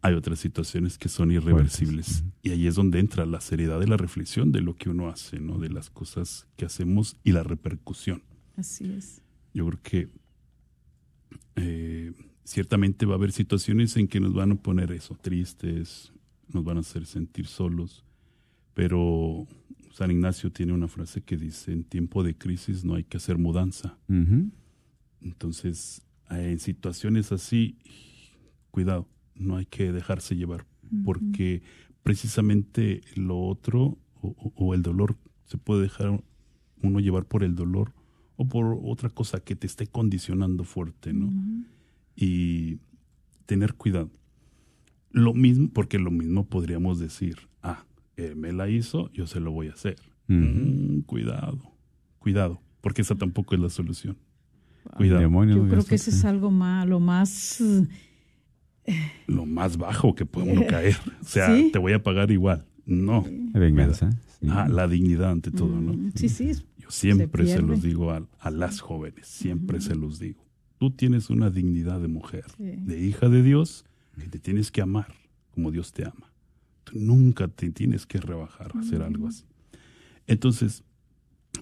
[0.00, 2.24] Hay otras situaciones que son irreversibles.
[2.42, 5.38] Y ahí es donde entra la seriedad de la reflexión de lo que uno hace,
[5.38, 5.58] ¿no?
[5.58, 8.22] De las cosas que hacemos y la repercusión.
[8.56, 9.22] Así es.
[9.54, 10.08] Yo creo que
[11.56, 12.12] eh,
[12.44, 16.12] ciertamente va a haber situaciones en que nos van a poner eso, tristes,
[16.48, 18.04] nos van a hacer sentir solos,
[18.74, 19.46] pero
[19.92, 23.38] San Ignacio tiene una frase que dice, en tiempo de crisis no hay que hacer
[23.38, 23.98] mudanza.
[25.20, 27.76] Entonces, en situaciones así,
[28.70, 30.66] cuidado, no hay que dejarse llevar,
[31.04, 31.62] porque
[32.02, 36.22] precisamente lo otro o, o- o el dolor se puede dejar
[36.82, 37.92] uno llevar por el dolor
[38.36, 41.30] o por otra cosa que te esté condicionando fuerte, ¿no?
[42.16, 42.78] Y
[43.46, 44.10] tener cuidado.
[45.10, 47.84] Lo mismo, porque lo mismo podríamos decir, ah,
[48.16, 49.96] él me la hizo, yo se lo voy a hacer.
[50.28, 51.60] Mm, cuidado,
[52.18, 54.16] cuidado, porque esa tampoco es la solución.
[54.96, 55.20] Cuidado.
[55.20, 57.60] demonio Yo creo que ese es algo más, lo más...
[58.84, 58.94] eh,
[59.26, 60.96] Lo más bajo que puede uno caer.
[61.20, 61.70] O sea, Sí.
[61.72, 62.64] te voy a pagar igual.
[62.84, 63.24] No.
[63.52, 64.10] La venganza.
[64.40, 64.48] sí.
[64.50, 65.92] Ah, la dignidad ante todo, ¿no?
[65.92, 66.50] mm, Sí, sí.
[66.78, 70.44] Yo siempre se, los digo a, a las jóvenes, siempre se los digo.
[70.78, 72.74] Tú tienes una dignidad de mujer, Sí.
[72.76, 73.84] de hija de Dios,
[74.18, 75.14] que te tienes que amar
[75.54, 76.31] como Dios te ama.
[76.92, 79.44] Nunca te tienes que rebajar a hacer algo así.
[80.26, 80.84] Entonces,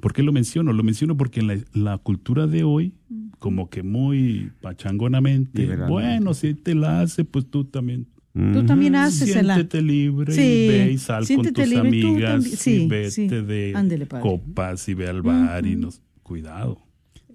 [0.01, 0.73] ¿por qué lo menciono?
[0.73, 2.95] Lo menciono porque en la, la cultura de hoy,
[3.39, 9.55] como que muy pachangonamente, bueno, si te la hace, pues tú también Tú también hácesela.
[9.55, 12.45] Siéntete libre Sí, y ve y sal con siéntete tus libre, tú amigas.
[12.45, 13.27] Sí, y vete sí.
[13.27, 16.01] de copas y ve al bar y nos...
[16.23, 16.81] Cuidado,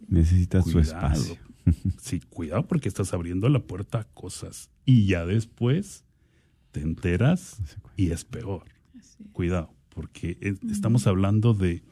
[0.07, 1.07] Necesitas su cuidado.
[1.13, 1.37] espacio.
[2.01, 6.04] Sí, cuidado porque estás abriendo la puerta a cosas y ya después
[6.75, 7.61] te enteras
[7.95, 8.63] y es peor.
[9.31, 11.83] Cuidado, porque es- estamos hablando de,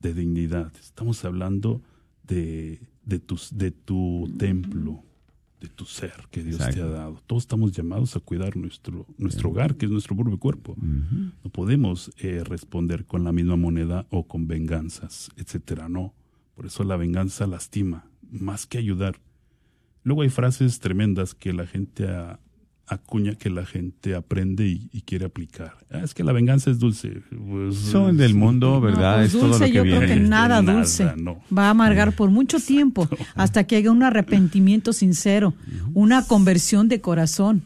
[0.00, 1.80] de dignidad, estamos hablando
[2.24, 5.04] de, de, tus, de tu templo,
[5.60, 7.22] de tu ser que Dios te ha dado.
[7.28, 10.74] Todos estamos llamados a cuidar nuestro, nuestro hogar, que es nuestro propio cuerpo.
[11.44, 15.88] No podemos eh, responder con la misma moneda o con venganzas, etcétera.
[15.88, 16.14] No.
[16.56, 19.20] Por eso la venganza lastima, más que ayudar.
[20.02, 22.40] Luego hay frases tremendas que la gente a-
[22.90, 25.74] acuña, que la gente aprende y, y quiere aplicar.
[25.90, 27.22] Ah, es que la venganza es dulce.
[27.48, 29.16] Pues, Son del mundo, No, ¿verdad?
[29.18, 30.14] pues es todo dulce lo que yo creo viene.
[30.14, 31.06] que nada Nada, dulce.
[31.16, 31.40] no.
[31.56, 35.54] Va a amargar por mucho tiempo hasta que haya un arrepentimiento sincero,
[35.94, 37.62] una conversión de corazón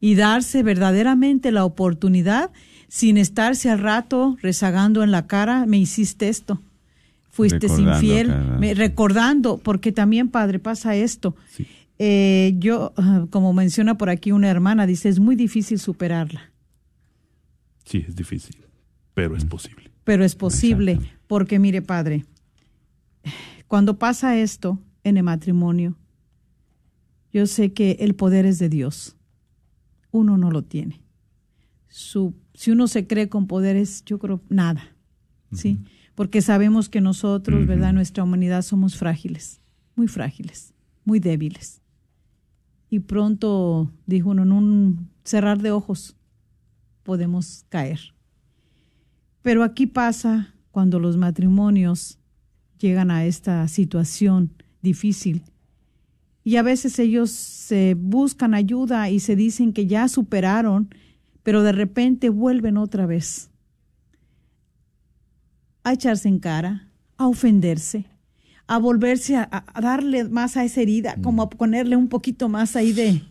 [0.00, 2.50] y darse verdaderamente la oportunidad
[2.88, 6.60] sin estarse al rato rezagando en la cara, me hiciste esto.
[7.30, 11.36] Fuiste Recordando infiel, me- recordando, porque también, padre, pasa esto.
[11.54, 11.66] Sí.
[11.98, 16.52] Eh, yo, ah, como menciona por aquí una hermana, dice, es muy difícil superarla.
[17.84, 18.56] Sí, es difícil,
[19.14, 19.90] pero es posible.
[20.04, 22.24] pero es posible, porque mire, padre,
[23.66, 25.96] cuando pasa esto en el matrimonio,
[27.32, 29.16] yo sé que el poder es de Dios.
[30.10, 31.02] Uno no lo tiene.
[31.88, 34.96] Su, si uno se cree con poderes, yo creo nada,
[35.52, 35.78] ¿sí?
[36.14, 37.92] Porque sabemos que nosotros, ¿verdad?
[37.92, 39.60] Nuestra humanidad somos frágiles,
[39.94, 40.72] muy frágiles,
[41.04, 41.82] muy débiles.
[42.90, 46.16] Y pronto, dijo uno, en un cerrar de ojos
[47.02, 48.00] podemos caer.
[49.42, 52.18] Pero aquí pasa cuando los matrimonios
[52.78, 55.42] llegan a esta situación difícil
[56.48, 60.88] y a veces ellos se buscan ayuda y se dicen que ya superaron,
[61.42, 63.50] pero de repente vuelven otra vez
[65.84, 68.06] a echarse en cara, a ofenderse,
[68.68, 72.76] a volverse a, a darle más a esa herida, como a ponerle un poquito más
[72.76, 73.22] ahí de,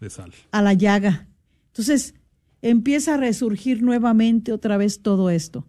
[0.00, 0.32] De sal.
[0.50, 1.28] a la llaga.
[1.68, 2.14] Entonces,
[2.62, 5.64] empieza a resurgir nuevamente otra vez todo esto.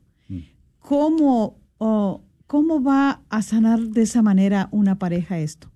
[0.80, 5.70] ¿Cómo, oh, ¿Cómo va a sanar de esa manera una pareja esto?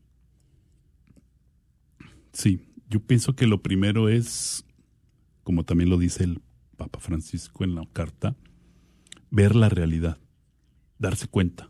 [2.32, 4.66] Sí, yo pienso que lo primero es,
[5.44, 6.42] como también lo dice el
[6.78, 8.36] Papa Francisco en la carta,
[9.30, 10.18] ver la realidad,
[10.98, 11.70] darse cuenta.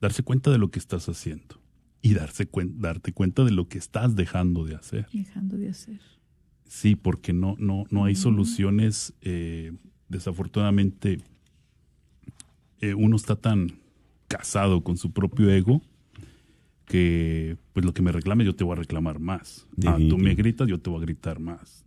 [0.00, 1.60] Darse cuenta de lo que estás haciendo
[2.02, 5.06] y darse cuen- darte cuenta de lo que estás dejando de hacer.
[5.12, 6.00] Dejando de hacer.
[6.66, 9.12] Sí, porque no, no, no hay soluciones.
[9.22, 9.72] eh,
[10.08, 11.20] desafortunadamente,
[12.80, 13.78] eh, uno está tan
[14.28, 15.82] casado con su propio ego
[16.86, 19.66] que pues lo que me reclame yo te voy a reclamar más.
[19.86, 21.84] Ah, tú me gritas, yo te voy a gritar más.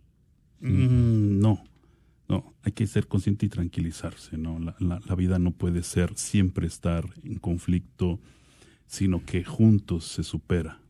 [0.60, 1.62] Mm, no,
[2.28, 4.58] no, hay que ser consciente y tranquilizarse, ¿no?
[4.58, 8.20] La, la- la vida no puede ser siempre estar en conflicto,
[8.86, 10.80] sino que juntos se supera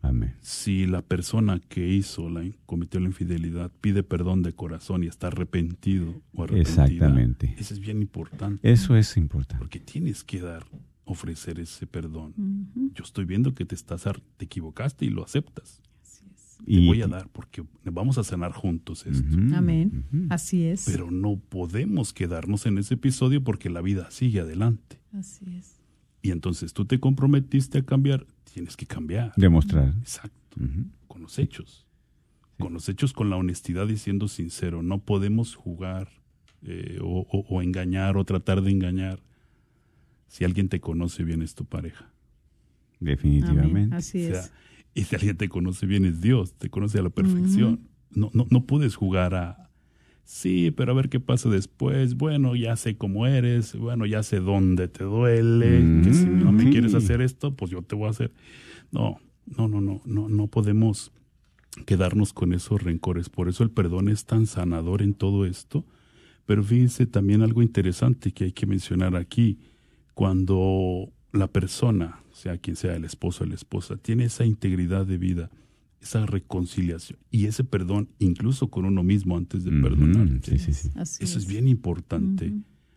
[0.00, 0.34] Amén.
[0.40, 5.28] si la persona que hizo la cometió la infidelidad pide perdón de corazón y está
[5.28, 7.54] arrepentido o arrepentida, Exactamente.
[7.58, 9.58] eso es bien importante Eso es importante.
[9.58, 10.66] porque tienes que dar
[11.04, 12.32] ofrecer ese perdón.
[12.94, 15.82] Yo estoy viendo que te estás ar- te equivocaste y lo aceptas.
[16.64, 19.36] Te Y- voy a dar porque vamos a sanar juntos esto.
[19.54, 20.04] Amén.
[20.30, 20.84] Así es.
[20.86, 25.00] Pero no podemos quedarnos en ese episodio porque la vida sigue adelante.
[25.12, 25.80] Así es.
[26.22, 29.32] Y entonces tú te comprometiste a cambiar, tienes que cambiar.
[29.36, 29.92] Demostrar.
[30.00, 30.56] Exacto.
[31.08, 31.86] Con los hechos.
[32.58, 34.82] Con los hechos, con la honestidad y siendo sincero.
[34.84, 36.08] No podemos jugar
[36.64, 39.20] eh, o, o- o engañar o tratar de engañar.
[40.28, 42.04] Si alguien te conoce bien es tu pareja.
[42.04, 43.16] Amén.
[43.16, 43.96] Definitivamente.
[43.96, 44.42] Así O sea,
[44.94, 45.02] es.
[45.02, 47.88] y si alguien te conoce bien es Dios, te conoce a la perfección.
[48.10, 49.70] no, no, no puedes jugar a...
[50.24, 52.14] Sí, pero a ver qué pasa después.
[52.14, 53.74] Bueno, ya sé cómo eres.
[53.74, 56.02] Bueno, ya sé dónde te duele.
[56.04, 58.32] que si no me quieres hacer esto, pues yo te voy a hacer.
[58.92, 61.12] No, no, no, no, no, no podemos
[61.86, 63.28] quedarnos con esos rencores.
[63.28, 65.84] Por eso el perdón es tan sanador en todo esto.
[66.46, 69.58] Pero fíjense también algo interesante que hay que mencionar aquí.
[70.14, 75.18] Cuando la persona, sea quien sea el esposo o la esposa, tiene esa integridad de
[75.18, 75.50] vida,
[76.00, 80.58] esa reconciliación y ese perdón, incluso con uno mismo antes de Ujú, perdonarte.
[80.58, 80.90] Sí, sí, sí.
[80.96, 82.52] Así Eso es bien importante,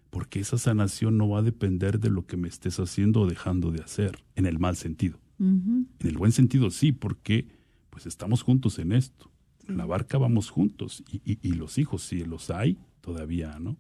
[0.10, 3.72] porque esa sanación no va a depender de lo que me estés haciendo o dejando
[3.72, 5.20] de hacer, en el mal sentido.
[5.40, 7.48] En el buen sentido sí, porque
[7.90, 9.30] pues estamos juntos en esto.
[9.68, 13.78] En la barca vamos juntos y, y- y los hijos, si los hay, todavía, ¿no?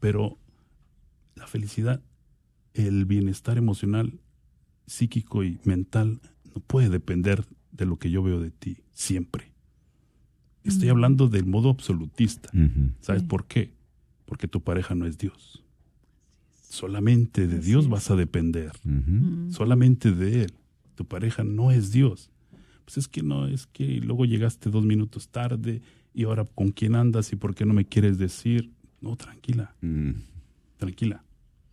[0.00, 0.38] Pero
[1.36, 2.02] la felicidad,
[2.74, 4.18] el bienestar emocional,
[4.86, 6.20] psíquico y mental
[6.54, 9.52] no puede depender de lo que yo veo de ti, siempre.
[10.64, 12.50] Estoy hablando del modo absolutista.
[13.00, 13.28] ¿Sabes Sí.
[13.28, 13.72] por qué?
[14.26, 15.64] Porque tu pareja no es Dios.
[16.68, 17.90] Solamente de Así Dios es.
[17.90, 18.72] vas a depender.
[19.50, 20.52] Solamente de Él.
[20.94, 22.30] Tu pareja no es Dios.
[22.84, 25.82] Pues es que no, es que luego llegaste dos minutos tarde
[26.14, 28.70] y ahora con quién andas y por qué no me quieres decir.
[29.00, 29.74] No, tranquila,
[30.76, 31.24] tranquila.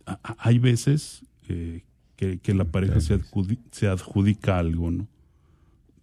[0.06, 1.84] A- hay veces eh,
[2.16, 3.30] que, que la pareja se, veces.
[3.32, 5.08] adjudi- se adjudica algo, ¿no?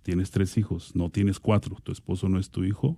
[0.03, 2.97] Tienes tres hijos, no tienes cuatro, tu esposo no es tu hijo,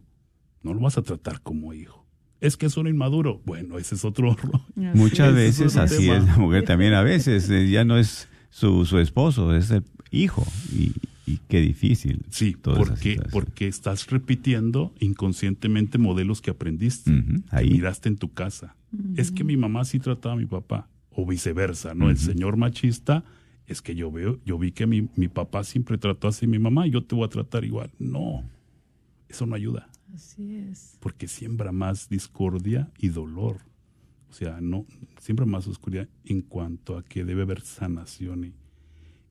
[0.62, 2.06] no lo vas a tratar como hijo.
[2.40, 3.42] Es que es un inmaduro.
[3.46, 4.36] Bueno, ese es otro
[4.76, 6.18] Muchas es veces así tema.
[6.18, 6.94] es la mujer también.
[6.94, 10.46] A veces eh, ya no es su, su esposo, es el hijo.
[10.72, 10.94] Y,
[11.30, 12.26] y qué difícil.
[12.30, 17.12] Sí, porque, estás repitiendo inconscientemente modelos que aprendiste,
[17.52, 17.70] ahí.
[17.70, 18.76] miraste en tu casa.
[19.16, 22.10] Es que mi mamá sí trataba a mi papá, o viceversa, ¿no?
[22.10, 23.24] El señor machista
[23.68, 26.58] es que yo veo, yo vi que mi, mi papá siempre trató así a mi
[26.58, 27.92] mamá, y yo te voy a tratar igual.
[28.00, 28.44] No,
[29.28, 30.98] eso no ayuda, Así es.
[31.00, 33.58] porque siembra más discordia y dolor.
[34.30, 34.86] O sea, no,
[35.20, 38.54] siembra más oscuridad en cuanto a que debe haber sanación y,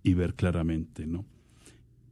[0.05, 1.25] y ver claramente, ¿no?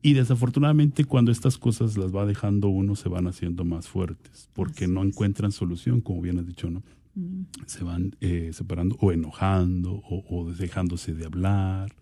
[0.03, 4.85] Y desafortunadamente cuando estas cosas las va dejando uno se van haciendo más fuertes porque
[4.85, 5.09] Así no es.
[5.09, 6.83] encuentran solución, como bien has dicho, ¿no?
[7.15, 7.43] Mm.
[7.67, 11.95] Se van eh, separando o enojando o, o dejándose de hablar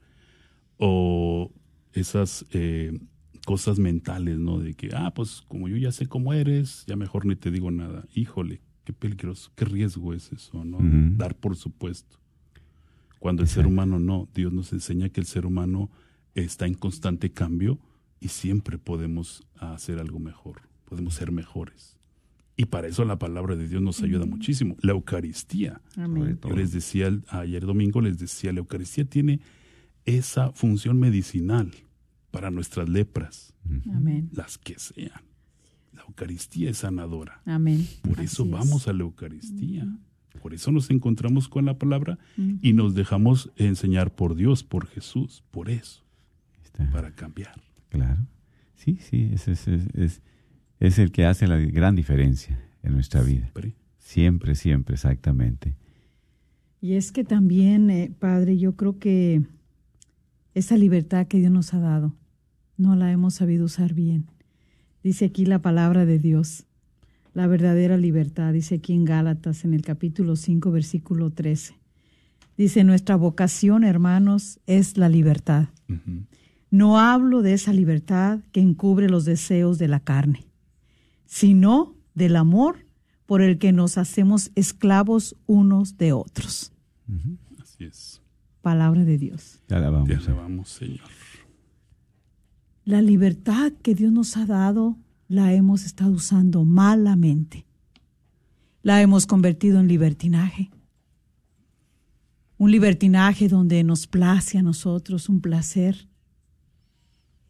[0.77, 1.51] o
[1.93, 2.99] esas eh,
[3.47, 4.59] cosas mentales, ¿no?
[4.59, 7.71] De que, ah, pues como yo ya sé cómo eres, ya mejor ni te digo
[7.71, 8.05] nada.
[8.15, 10.79] Híjole, qué peligroso, qué riesgo es eso, ¿no?
[11.17, 12.19] Dar por supuesto.
[13.19, 15.91] Cuando el ser humano no, Dios nos enseña que el ser humano
[16.35, 17.79] está en constante cambio
[18.21, 21.97] y siempre podemos hacer algo mejor, podemos ser mejores.
[22.57, 24.77] Y para eso la palabra de Dios nos ayuda muchísimo.
[24.81, 25.81] La Eucaristía.
[25.97, 26.39] Amén.
[26.43, 29.41] Yo les decía ayer domingo, les decía, la Eucaristía tiene
[30.05, 31.73] esa función medicinal
[32.31, 33.55] para nuestras lepras,
[33.93, 34.29] Amén.
[34.33, 35.23] las que sean.
[35.93, 37.41] La Eucaristía es sanadora.
[37.45, 37.87] Amén.
[38.03, 38.51] Por eso es.
[38.51, 39.89] vamos a la Eucaristía.
[40.43, 45.43] Por eso nos encontramos con la palabra y nos dejamos enseñar por Dios, por Jesús,
[45.51, 46.04] por eso,
[46.75, 47.55] Está, para cambiar.
[47.89, 48.27] Claro.
[48.75, 50.23] Sí, sí, es, es, es, es-
[50.81, 53.43] es el que hace la gran diferencia en nuestra vida.
[53.45, 53.75] Siempre.
[53.99, 55.77] Siempre, siempre, exactamente.
[56.81, 59.43] Y es que también, eh, Padre, yo creo que
[60.53, 62.15] esa libertad que Dios nos ha dado,
[62.77, 64.27] no la hemos sabido usar bien.
[65.03, 66.67] Dice aquí la palabra de Dios,
[67.33, 71.75] la verdadera libertad, dice aquí en Gálatas, en el capítulo 5, versículo 13.
[72.59, 75.69] Dice, nuestra vocación, hermanos, es la libertad.
[76.75, 80.45] No hablo de esa libertad que encubre los deseos de la carne,
[81.25, 82.85] sino del amor
[83.27, 86.73] por el que nos hacemos esclavos unos de otros.
[87.63, 88.21] Así es.
[88.61, 89.63] Palabra de Dios.
[89.69, 90.09] Ya la vamos.
[90.09, 91.07] Te alabamos, Señor.
[92.85, 94.99] La libertad que Dios nos ha dado
[95.29, 97.67] la hemos estado usando malamente.
[98.83, 100.73] La hemos convertido en libertinaje.
[102.59, 106.09] Un libertinaje donde nos place a nosotros un placer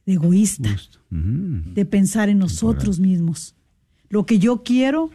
[0.06, 0.70] egoísta.
[0.72, 0.98] Gusto.
[1.10, 1.74] Ujú.
[1.74, 3.54] de pensar en nosotros mismos.
[4.08, 5.10] Lo que yo quiero,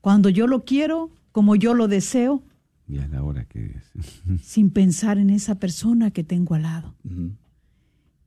[0.00, 2.42] cuando yo lo quiero, como yo lo deseo,
[2.88, 3.92] Y a la hora que es.
[4.42, 6.94] sin pensar en esa persona que tengo al lado.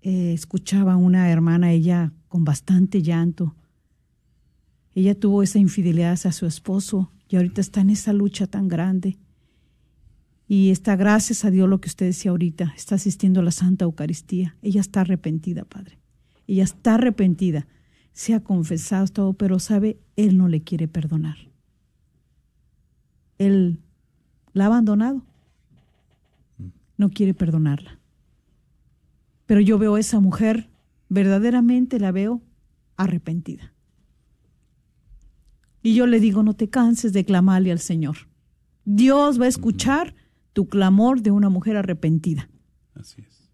[0.02, 3.56] Eh, escuchaba una hermana, ella con bastante llanto.
[4.94, 9.18] Ella tuvo esa infidelidad hacia su esposo y ahorita está en esa lucha tan grande.
[10.52, 13.86] Y está, gracias a Dios, lo que usted decía ahorita, está asistiendo a la Santa
[13.86, 14.58] Eucaristía.
[14.64, 16.00] Ella está arrepentida, Padre.
[16.48, 17.68] Ella está arrepentida.
[18.14, 21.38] Se ha confesado todo, pero sabe, Él no le quiere perdonar.
[23.38, 23.80] Él
[24.54, 25.24] la ha abandonado.
[26.98, 28.00] No quiere perdonarla.
[29.46, 30.72] Pero yo veo a esa mujer,
[31.10, 32.42] verdaderamente la veo
[32.98, 33.72] arrepentida.
[35.84, 38.18] Y yo le digo, no te canses de clamarle al Señor.
[38.84, 40.16] Dios va a escuchar
[40.54, 42.50] tu clamor de una mujer arrepentida.
[42.96, 43.50] Así es.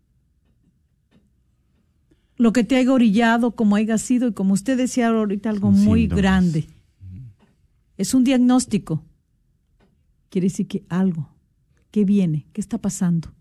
[2.37, 5.83] Lo que te haya orillado, como haya sido, y como usted decía ahorita, algo Son
[5.85, 6.21] muy síntomas.
[6.21, 6.67] grande.
[7.97, 9.03] Es un diagnóstico.
[10.29, 11.29] Quiere decir que algo,
[11.91, 12.45] ¿qué viene?
[12.51, 13.33] ¿Qué está pasando?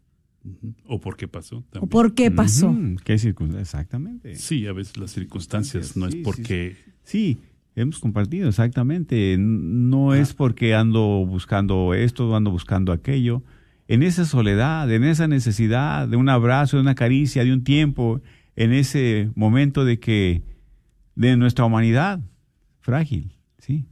[0.86, 1.64] ¿O por qué pasó?
[1.80, 2.72] ¿O por qué pasó?
[3.04, 3.74] ¿Qué circunstancias?
[3.74, 4.36] Exactamente.
[4.36, 7.38] Sí, a veces las circunstancias no es Sí, sí, porque Sí,
[7.76, 9.36] hemos compartido, exactamente.
[9.38, 10.18] No Ah.
[10.18, 13.42] es porque ando buscando esto, ando buscando aquello.
[13.88, 18.20] En esa soledad, en esa necesidad de un abrazo, de una caricia, de un tiempo,
[18.56, 20.42] en ese momento de que,
[21.16, 22.20] de nuestra humanidad
[22.80, 23.84] frágil, ¿sí?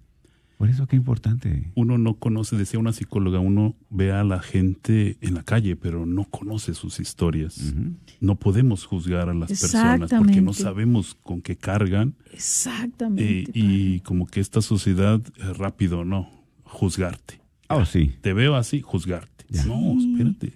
[0.62, 1.72] Por eso qué importante.
[1.74, 6.06] uno no conoce, decía una psicóloga, uno ve a la gente en la calle, pero
[6.06, 7.74] no conoce sus historias.
[8.20, 13.50] No podemos juzgar a las personas porque no sabemos con qué cargan eh, Exactamente.
[13.52, 15.20] y como que esta sociedad
[15.58, 16.30] rápido, no,
[16.62, 17.40] juzgarte.
[17.68, 18.14] Oh, sí.
[18.20, 19.44] Te veo así, juzgarte.
[19.66, 20.52] No, espérate.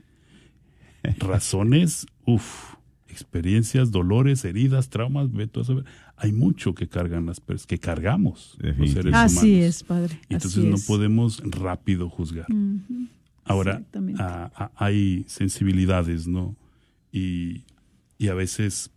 [1.19, 2.77] Razones, uff,
[3.09, 5.85] experiencias, dolores, heridas, traumas, ve a saber.
[6.19, 9.37] Hay mucho que cargan las personas, que cargamos los seres humanos.
[9.37, 10.19] Así es, padre.
[10.31, 10.87] Entonces así no es.
[10.87, 12.47] podemos rápido juzgar.
[13.45, 14.23] Ahora, Exactamente.
[14.23, 16.57] a- a- hay sensibilidades, ¿no?
[17.13, 17.65] Y,
[18.19, 18.91] y a veces,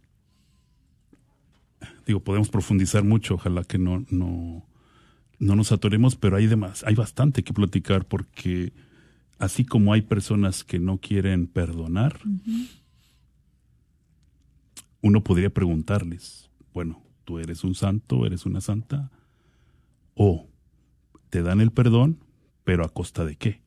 [2.08, 4.66] digo, podemos profundizar mucho, ojalá que no, no,
[5.40, 8.72] no nos atoremos, pero hay, demás, hay bastante que platicar porque
[9.40, 12.20] así como hay personas que no quieren perdonar,
[15.02, 19.12] uno podría preguntarles, bueno, tú eres un santo, eres una santa,
[20.16, 20.48] o
[21.30, 22.18] te dan el perdón,
[22.64, 23.62] pero a costa de qué?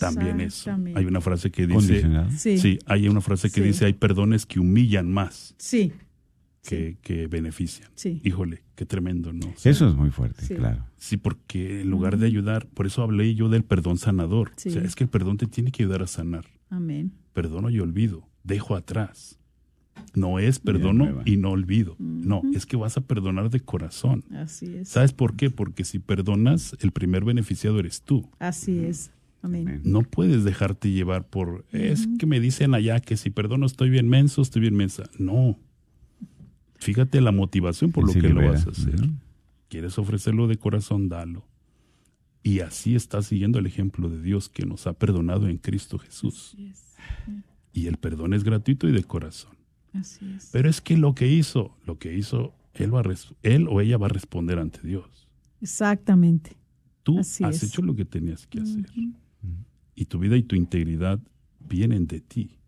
[0.00, 0.72] También eso.
[0.96, 2.30] Hay una frase que dice, Condicionado.
[2.32, 2.58] Sí.
[2.58, 3.66] sí, hay una frase que Sí.
[3.68, 5.92] dice, hay perdones que humillan más Sí.
[6.64, 7.88] que, que benefician.
[7.94, 8.20] Sí.
[8.24, 9.46] Híjole, qué tremendo, ¿no?
[9.50, 10.56] O sea, Eso es muy fuerte, Sí.
[10.56, 10.84] claro.
[10.96, 14.50] Sí, porque en lugar de ayudar, por eso hablé yo del perdón sanador.
[14.56, 14.70] Sí.
[14.70, 16.46] O sea, es que el perdón te tiene que ayudar a sanar.
[16.70, 17.12] Amén.
[17.34, 19.38] Perdono y olvido, dejo atrás.
[20.14, 21.96] No es perdono y no olvido.
[21.98, 24.24] No, es que vas a perdonar de corazón.
[24.34, 24.88] Así es.
[24.88, 25.50] ¿Sabes por qué?
[25.50, 28.28] Porque si perdonas, el primer beneficiado eres tú.
[28.38, 29.10] Así es.
[29.42, 29.82] Amén.
[29.84, 34.08] No puedes dejarte llevar por, es que me dicen allá que si perdono estoy bien
[34.08, 35.04] menso, estoy bien mensa.
[35.18, 35.58] No.
[36.78, 39.08] Fíjate la motivación por lo Sí que lo vas a hacer.
[39.68, 41.08] ¿Quieres ofrecerlo de corazón?
[41.08, 41.46] Dalo.
[42.42, 46.52] Y así estás siguiendo el ejemplo de Dios que nos ha perdonado en Cristo Jesús.
[46.54, 46.84] Así es.
[47.72, 49.55] Y el perdón es gratuito y de corazón.
[49.98, 50.50] Así es.
[50.52, 53.04] Pero es que lo que hizo, lo que hizo, él, va a
[53.42, 55.28] él o ella va a responder ante Dios.
[55.60, 56.56] Exactamente.
[57.02, 57.70] Tú Así has es.
[57.70, 58.86] hecho lo que tenías que hacer.
[59.94, 61.20] Y tu vida y tu integridad
[61.60, 62.58] vienen de ti,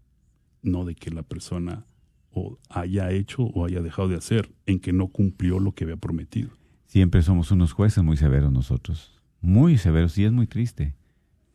[0.63, 1.85] no de que la persona
[2.31, 5.97] o haya hecho o haya dejado de hacer en que no cumplió lo que había
[5.97, 6.51] prometido.
[6.87, 10.95] Siempre somos unos jueces muy severos nosotros, muy severos y es muy triste.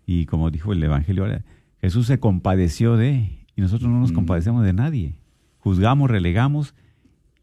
[0.05, 1.43] Y como dijo el Evangelio ahora,
[1.81, 4.15] Jesús se compadeció de, y nosotros no nos Mm.
[4.15, 5.15] compadecemos de nadie.
[5.63, 6.75] Juzgamos, relegamos,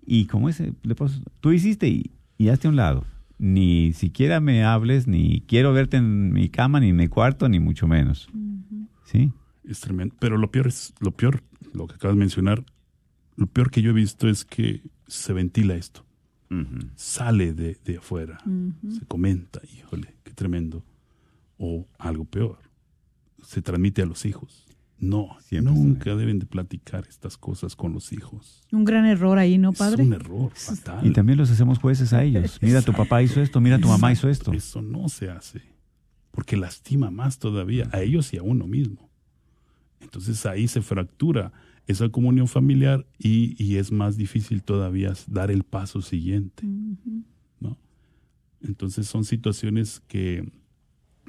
[0.04, 3.06] y como ese leproso, tú hiciste y, y hazte a un lado.
[3.38, 7.60] Ni siquiera me hables, ni quiero verte en mi cama, ni en mi cuarto, ni
[7.60, 8.28] mucho menos.
[9.04, 9.32] ¿Sí?
[9.64, 10.14] Es tremendo.
[10.20, 11.42] Pero lo peor es, lo peor,
[11.72, 12.62] lo que acabas de mencionar,
[13.36, 16.04] lo peor que yo he visto es que se ventila esto,
[16.96, 18.38] sale de, de afuera,
[18.90, 20.84] se comenta, híjole, qué tremendo.
[21.56, 22.58] O algo peor,
[23.42, 24.66] se transmite a los hijos.
[25.00, 28.62] No, Siempre nunca deben de platicar estas cosas con los hijos.
[28.70, 30.02] Un gran error ahí, ¿no, padre?
[30.02, 31.06] Es un error fatal.
[31.06, 32.58] Y también los hacemos jueces a ellos.
[32.62, 34.52] Mira, tu papá hizo esto, mira, tu mamá hizo esto.
[34.52, 35.62] Eso no se hace,
[36.30, 39.10] porque lastima más todavía a ellos y a uno mismo.
[40.00, 41.52] Entonces ahí se fractura
[41.86, 46.62] esa comunión familiar y, y es más difícil todavía dar el paso siguiente.
[47.58, 47.78] ¿no?
[48.60, 50.52] Entonces son situaciones que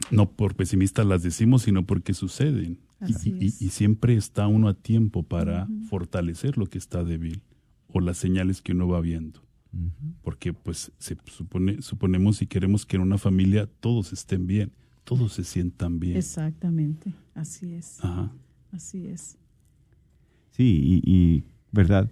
[0.10, 2.80] no por pesimistas las decimos, sino porque suceden.
[3.08, 3.62] Y- Así y, es.
[3.62, 7.42] y siempre está uno a tiempo para fortalecer lo que está débil
[7.88, 9.42] o las señales que uno va viendo.
[10.22, 14.74] Porque pues se supone, suponemos y queremos que en una familia todos estén bien,
[15.06, 16.18] todos se sientan bien.
[16.18, 17.14] Exactamente.
[17.34, 18.04] Así es.
[18.04, 18.32] Ajá.
[18.74, 19.38] Así es.
[20.52, 22.12] Sí, y, y, verdad,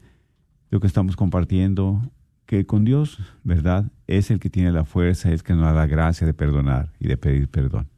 [0.72, 2.02] lo que estamos compartiendo,
[2.46, 5.74] que con Dios, verdad, es el que tiene la fuerza, es el que nos da
[5.74, 7.90] la gracia de perdonar y de pedir perdón.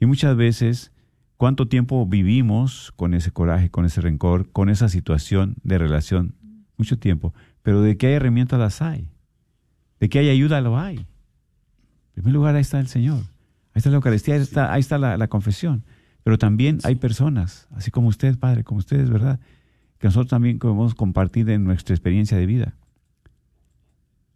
[0.00, 0.92] Y muchas veces,
[1.38, 6.34] ¿cuánto tiempo vivimos con ese coraje, con ese rencor, con esa situación de relación?
[6.76, 7.32] Mucho tiempo.
[7.62, 9.10] Pero de qué hay herramientas las hay.
[9.98, 10.98] De qué hay ayuda lo hay.
[10.98, 13.20] En primer lugar, ahí está el Señor.
[13.72, 15.84] Ahí está la Eucaristía, ahí está, ahí está la, la confesión.
[16.24, 19.40] Pero también hay personas, así como usted, Padre, como ustedes, ¿verdad?
[19.98, 22.74] Que nosotros también podemos compartir en nuestra experiencia de vida.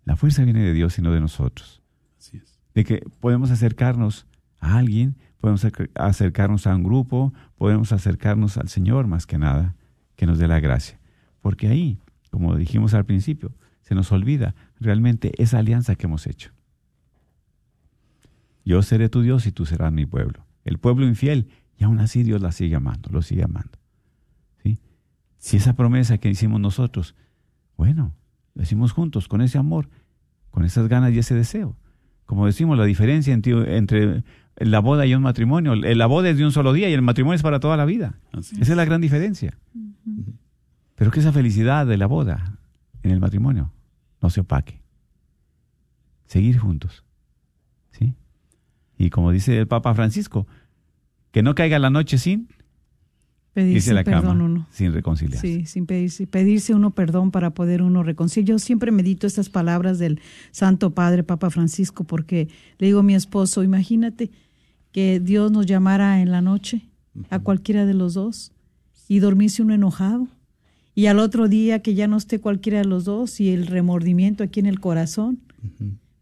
[0.04, 1.82] La fuerza viene de Dios y no de nosotros.
[2.18, 2.60] Así es.
[2.74, 4.26] de que podemos acercarnos
[4.62, 9.76] a alguien, podemos acercarnos a un grupo, podemos acercarnos al Señor más que nada,
[10.16, 10.98] que nos dé la gracia.
[11.42, 11.98] Porque ahí,
[12.30, 13.52] como dijimos al principio,
[13.82, 16.52] se nos olvida realmente esa alianza que hemos hecho.
[18.64, 20.46] Yo seré tu Dios y tú serás mi pueblo.
[20.64, 23.82] El pueblo infiel, y aún así Dios la sigue amando, lo sigue amando.
[25.42, 27.16] Si esa promesa que hicimos nosotros,
[27.76, 28.14] bueno,
[28.54, 29.88] lo hicimos juntos, con ese amor,
[30.50, 31.74] con esas ganas y ese deseo.
[32.26, 34.22] Como decimos, la diferencia entre,
[34.56, 37.36] la boda y un matrimonio, la boda es de un solo día y el matrimonio
[37.36, 38.14] es para toda la vida.
[38.38, 39.58] Esa es la gran diferencia.
[40.94, 42.58] Pero que esa felicidad de la boda
[43.02, 43.72] en el matrimonio
[44.20, 44.80] no se opaque.
[46.26, 47.04] Seguir juntos.
[47.90, 48.14] ¿Sí?
[48.96, 50.46] Y como dice el Papa Francisco,
[51.30, 52.48] que no caiga la noche sin
[53.52, 54.66] pedirse la perdón uno.
[54.70, 55.46] sin reconciliarse.
[55.46, 58.48] Sí, sin pedirse, pedirse uno perdón para poder uno reconciliar.
[58.48, 62.48] Yo siempre medito estas palabras del Santo Padre Papa Francisco porque
[62.78, 64.30] le digo a mi esposo, imagínate
[64.92, 66.82] que Dios nos llamara en la noche
[67.30, 68.52] a cualquiera de los dos
[69.08, 70.28] y dormirse uno enojado
[70.94, 74.44] y al otro día que ya no esté cualquiera de los dos y el remordimiento
[74.44, 75.40] aquí en el corazón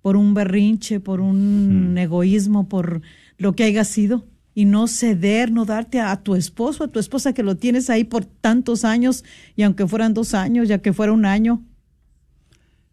[0.03, 3.03] por un berrinche, por un egoísmo, por
[3.39, 4.25] lo que haya sido
[4.61, 8.05] y no ceder, no darte a, tu esposo, a tu esposa que lo tienes ahí
[8.05, 9.25] por tantos años
[9.57, 11.65] y aunque fueran dos años, ya que fuera un año.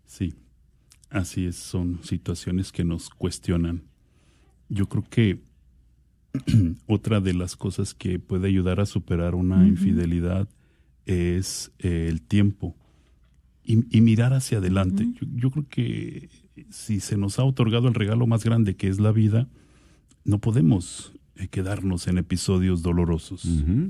[0.06, 0.34] Sí,
[1.10, 3.84] así es, son situaciones que nos cuestionan.
[4.70, 5.42] Yo creo que
[6.88, 10.48] otra de las cosas que puede ayudar a superar una infidelidad
[11.06, 12.78] es eh, el tiempo
[13.62, 15.06] y, mirar hacia adelante.
[15.36, 16.30] yo, creo que
[16.70, 19.50] si se nos ha otorgado el regalo más grande que es la vida,
[20.24, 21.12] no podemos
[21.50, 23.48] quedarnos en episodios dolorosos,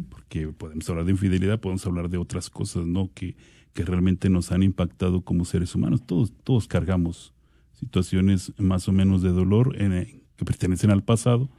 [0.09, 3.11] porque podemos hablar de infidelidad, podemos hablar de otras cosas, ¿no?
[3.13, 3.35] Que,
[3.73, 6.05] que realmente nos han impactado como seres humanos.
[6.05, 7.33] Todos, todos cargamos
[7.73, 11.49] situaciones más o menos de dolor eh, que pertenecen al pasado,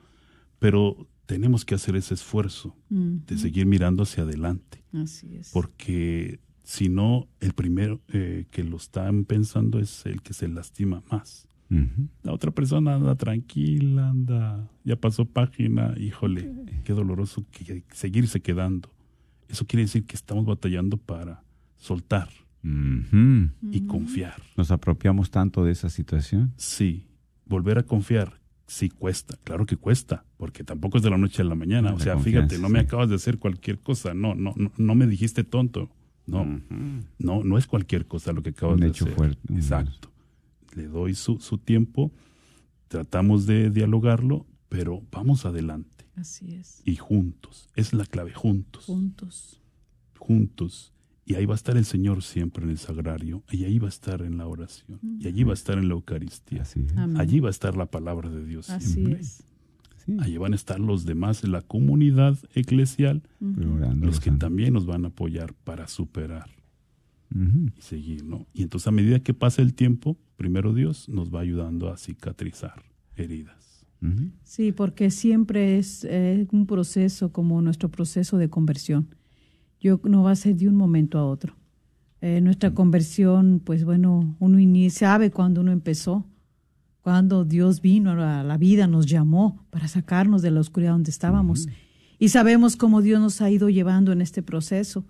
[0.58, 4.82] pero tenemos que hacer ese esfuerzo de seguir mirando hacia adelante.
[4.92, 5.50] Así es.
[5.52, 11.02] Porque si no, el primero eh, que lo están pensando es el que se lastima
[11.10, 11.47] más.
[12.22, 16.50] La otra persona anda tranquila, anda, ya pasó página, híjole,
[16.84, 18.90] qué doloroso que seguirse quedando.
[19.48, 21.42] Eso quiere decir que estamos batallando para
[21.76, 22.28] soltar
[22.62, 24.42] y confiar.
[24.56, 26.52] ¿Nos apropiamos tanto de esa situación?
[26.56, 27.06] Sí,
[27.46, 28.38] volver a confiar
[28.68, 31.94] sí cuesta, claro que cuesta, porque tampoco es de la noche a la mañana.
[31.94, 35.06] o sea, fíjate, no me acabas de hacer cualquier cosa, no, no, no, no me
[35.06, 35.90] dijiste tonto.
[36.26, 36.44] No,
[37.18, 39.14] no, no es cualquier cosa lo que acabas de hacer.
[39.14, 39.54] Fuerte.
[39.54, 40.10] Exacto.
[40.74, 42.12] Le doy su, su tiempo,
[42.88, 46.06] tratamos de dialogarlo, pero vamos adelante.
[46.16, 46.82] Así es.
[46.84, 48.84] Y juntos, es la clave, juntos.
[48.84, 49.60] Juntos.
[50.18, 50.92] Juntos.
[51.24, 53.90] Y ahí va a estar el Señor siempre en el sagrario, y ahí va a
[53.90, 56.64] estar en la oración, y allí va a estar en la Eucaristía.
[57.16, 59.20] Allí va a estar la palabra de Dios siempre.
[60.20, 65.04] Allí van a estar los demás en la comunidad eclesial, los que también nos van
[65.04, 66.48] a apoyar para superar
[67.76, 68.46] y seguir, ¿no?
[68.54, 72.82] Y entonces a medida que pasa el tiempo, primero Dios nos va ayudando a cicatrizar
[73.14, 73.86] heridas.
[74.44, 76.06] Sí, porque siempre es
[76.52, 79.08] un proceso como nuestro proceso de conversión
[79.80, 81.54] yo no va a ser de un momento a otro.
[82.20, 84.58] Eh, nuestra conversión, pues bueno, uno
[84.90, 86.26] sabe cuando uno empezó,
[87.00, 91.68] cuando Dios vino a la vida, nos llamó para sacarnos de la oscuridad donde estábamos.
[92.18, 95.06] Y sabemos cómo Dios nos ha ido llevando en este proceso.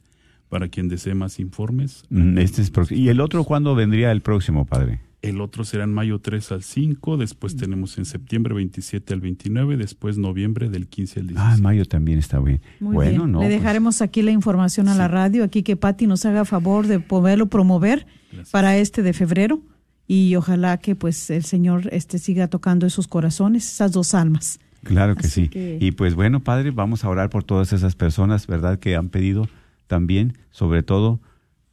[0.49, 2.03] para quien desee más informes.
[2.09, 5.01] Mm, Este es ¿Y el otro cuándo vendría el próximo, padre?
[5.23, 9.75] El otro será en mayo 3 al 5, después tenemos en septiembre 27 al 29,
[9.75, 11.57] después noviembre del 15 al 16.
[11.59, 12.61] Ah, mayo también está bien.
[12.79, 13.31] Muy bueno, bien.
[13.31, 13.39] no.
[13.41, 16.85] Le pues, dejaremos aquí la información a la radio, aquí que Patti nos haga favor
[16.85, 18.51] de poderlo promover Gracias.
[18.51, 19.61] para este de febrero
[20.05, 24.59] y ojalá que pues el Señor este siga tocando esos corazones, esas dos almas.
[24.83, 25.49] Claro que Así sí.
[25.49, 28.77] que- Y pues bueno, Padre, vamos a orar por todas esas personas, ¿verdad?
[28.79, 29.49] Que han pedido
[29.87, 31.19] también, sobre todo,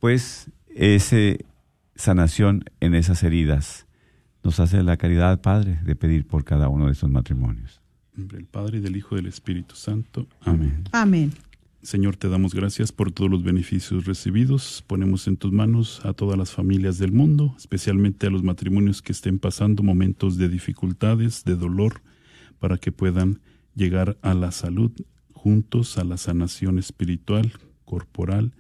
[0.01, 1.45] pues, ese
[1.97, 3.87] sanación en esas heridas.
[4.43, 7.81] Nos hace la caridad, Padre, de pedir por cada uno de esos matrimonios.
[8.15, 10.27] En nombre del Padre y del Hijo y del Espíritu Santo.
[10.41, 10.85] Amén.
[10.93, 11.33] Amén.
[11.83, 14.83] Señor, te damos gracias por todos los beneficios recibidos.
[14.87, 19.13] Ponemos en tus manos a todas las familias del mundo, especialmente a los matrimonios que
[19.13, 22.01] estén pasando momentos de dificultades, de dolor,
[22.59, 23.41] para que puedan
[23.75, 24.93] llegar a la salud
[25.33, 27.53] juntos, a la sanación espiritual,
[27.85, 28.55] corporal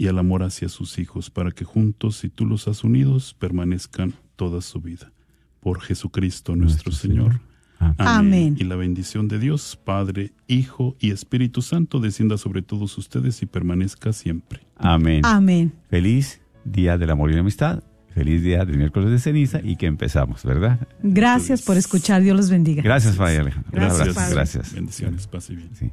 [0.00, 4.14] y al amor hacia sus hijos, para que juntos, si tú los has unidos, permanezcan
[4.34, 5.12] toda su vida.
[5.60, 7.32] Por Jesucristo nuestro, Nuestro Señor.
[7.32, 7.40] Señor.
[7.78, 7.96] Amén.
[7.98, 8.56] Amén.
[8.58, 13.46] Y la bendición de Dios, Padre, Hijo y Espíritu Santo, descienda sobre todos ustedes y
[13.46, 14.60] permanezca siempre.
[14.76, 15.20] Amén.
[15.22, 15.74] Amén.
[15.90, 17.84] Feliz Día del Amor y la Amistad.
[18.14, 20.88] Feliz Día del Miércoles de Ceniza y que empezamos, ¿verdad?
[21.02, 22.22] Gracias por escuchar.
[22.22, 22.82] Dios los bendiga.
[22.82, 23.70] Gracias, Padre Alejandro.
[23.70, 24.18] Un Gracias, abrazo.
[24.18, 24.34] Padre.
[24.34, 24.72] Gracias.
[24.72, 25.68] Bendiciones, pase bien.
[25.74, 25.90] Sí.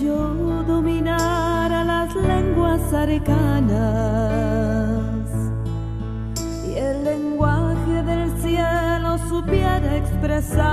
[0.00, 3.70] Yo dominara las lenguas arcanas
[6.68, 10.72] y el lenguaje del cielo supiera expresar,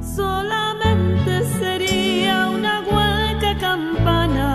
[0.00, 4.52] solamente sería una hueca campana.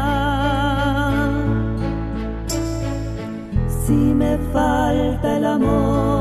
[3.86, 6.21] Si me falta el amor,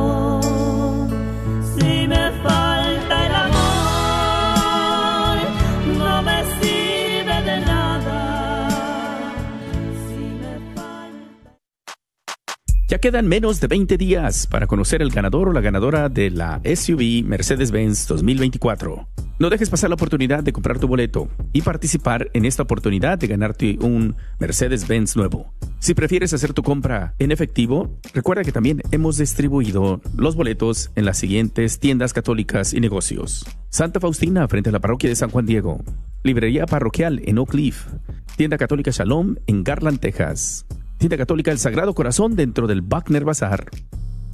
[12.91, 16.61] Ya quedan menos de 20 días para conocer el ganador o la ganadora de la
[16.65, 19.07] SUV Mercedes-Benz 2024.
[19.39, 23.29] No dejes pasar la oportunidad de comprar tu boleto y participar en esta oportunidad de
[23.29, 25.55] ganarte un Mercedes-Benz nuevo.
[25.79, 31.05] Si prefieres hacer tu compra en efectivo, recuerda que también hemos distribuido los boletos en
[31.05, 33.47] las siguientes tiendas católicas y negocios.
[33.69, 35.81] Santa Faustina frente a la parroquia de San Juan Diego.
[36.25, 37.87] Librería parroquial en Oak Cliff.
[38.35, 40.67] Tienda católica Shalom en Garland, Texas.
[41.01, 43.65] Tienda Católica El Sagrado Corazón dentro del Wagner Bazar.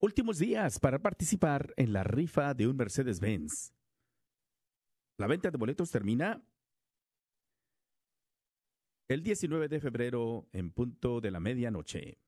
[0.00, 3.72] Últimos días para participar en la rifa de un Mercedes-Benz.
[5.18, 6.44] La venta de boletos termina
[9.08, 12.18] el 19 de febrero en punto de la medianoche.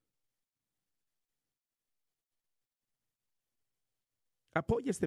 [4.57, 5.07] Apoya este,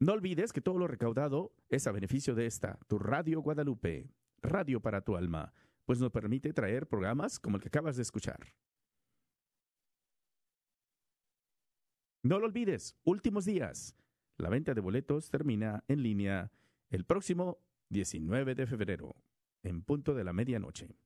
[0.00, 4.10] No olvides que todo lo recaudado es a beneficio de esta, tu Radio Guadalupe,
[4.42, 5.52] radio para tu alma,
[5.84, 8.52] pues nos permite traer programas como el que acabas de escuchar.
[12.24, 13.96] No lo olvides, últimos días.
[14.38, 16.52] La venta de boletos termina en línea
[16.90, 17.58] el próximo
[17.90, 19.16] 19 de febrero,
[19.62, 20.96] en punto de la medianoche.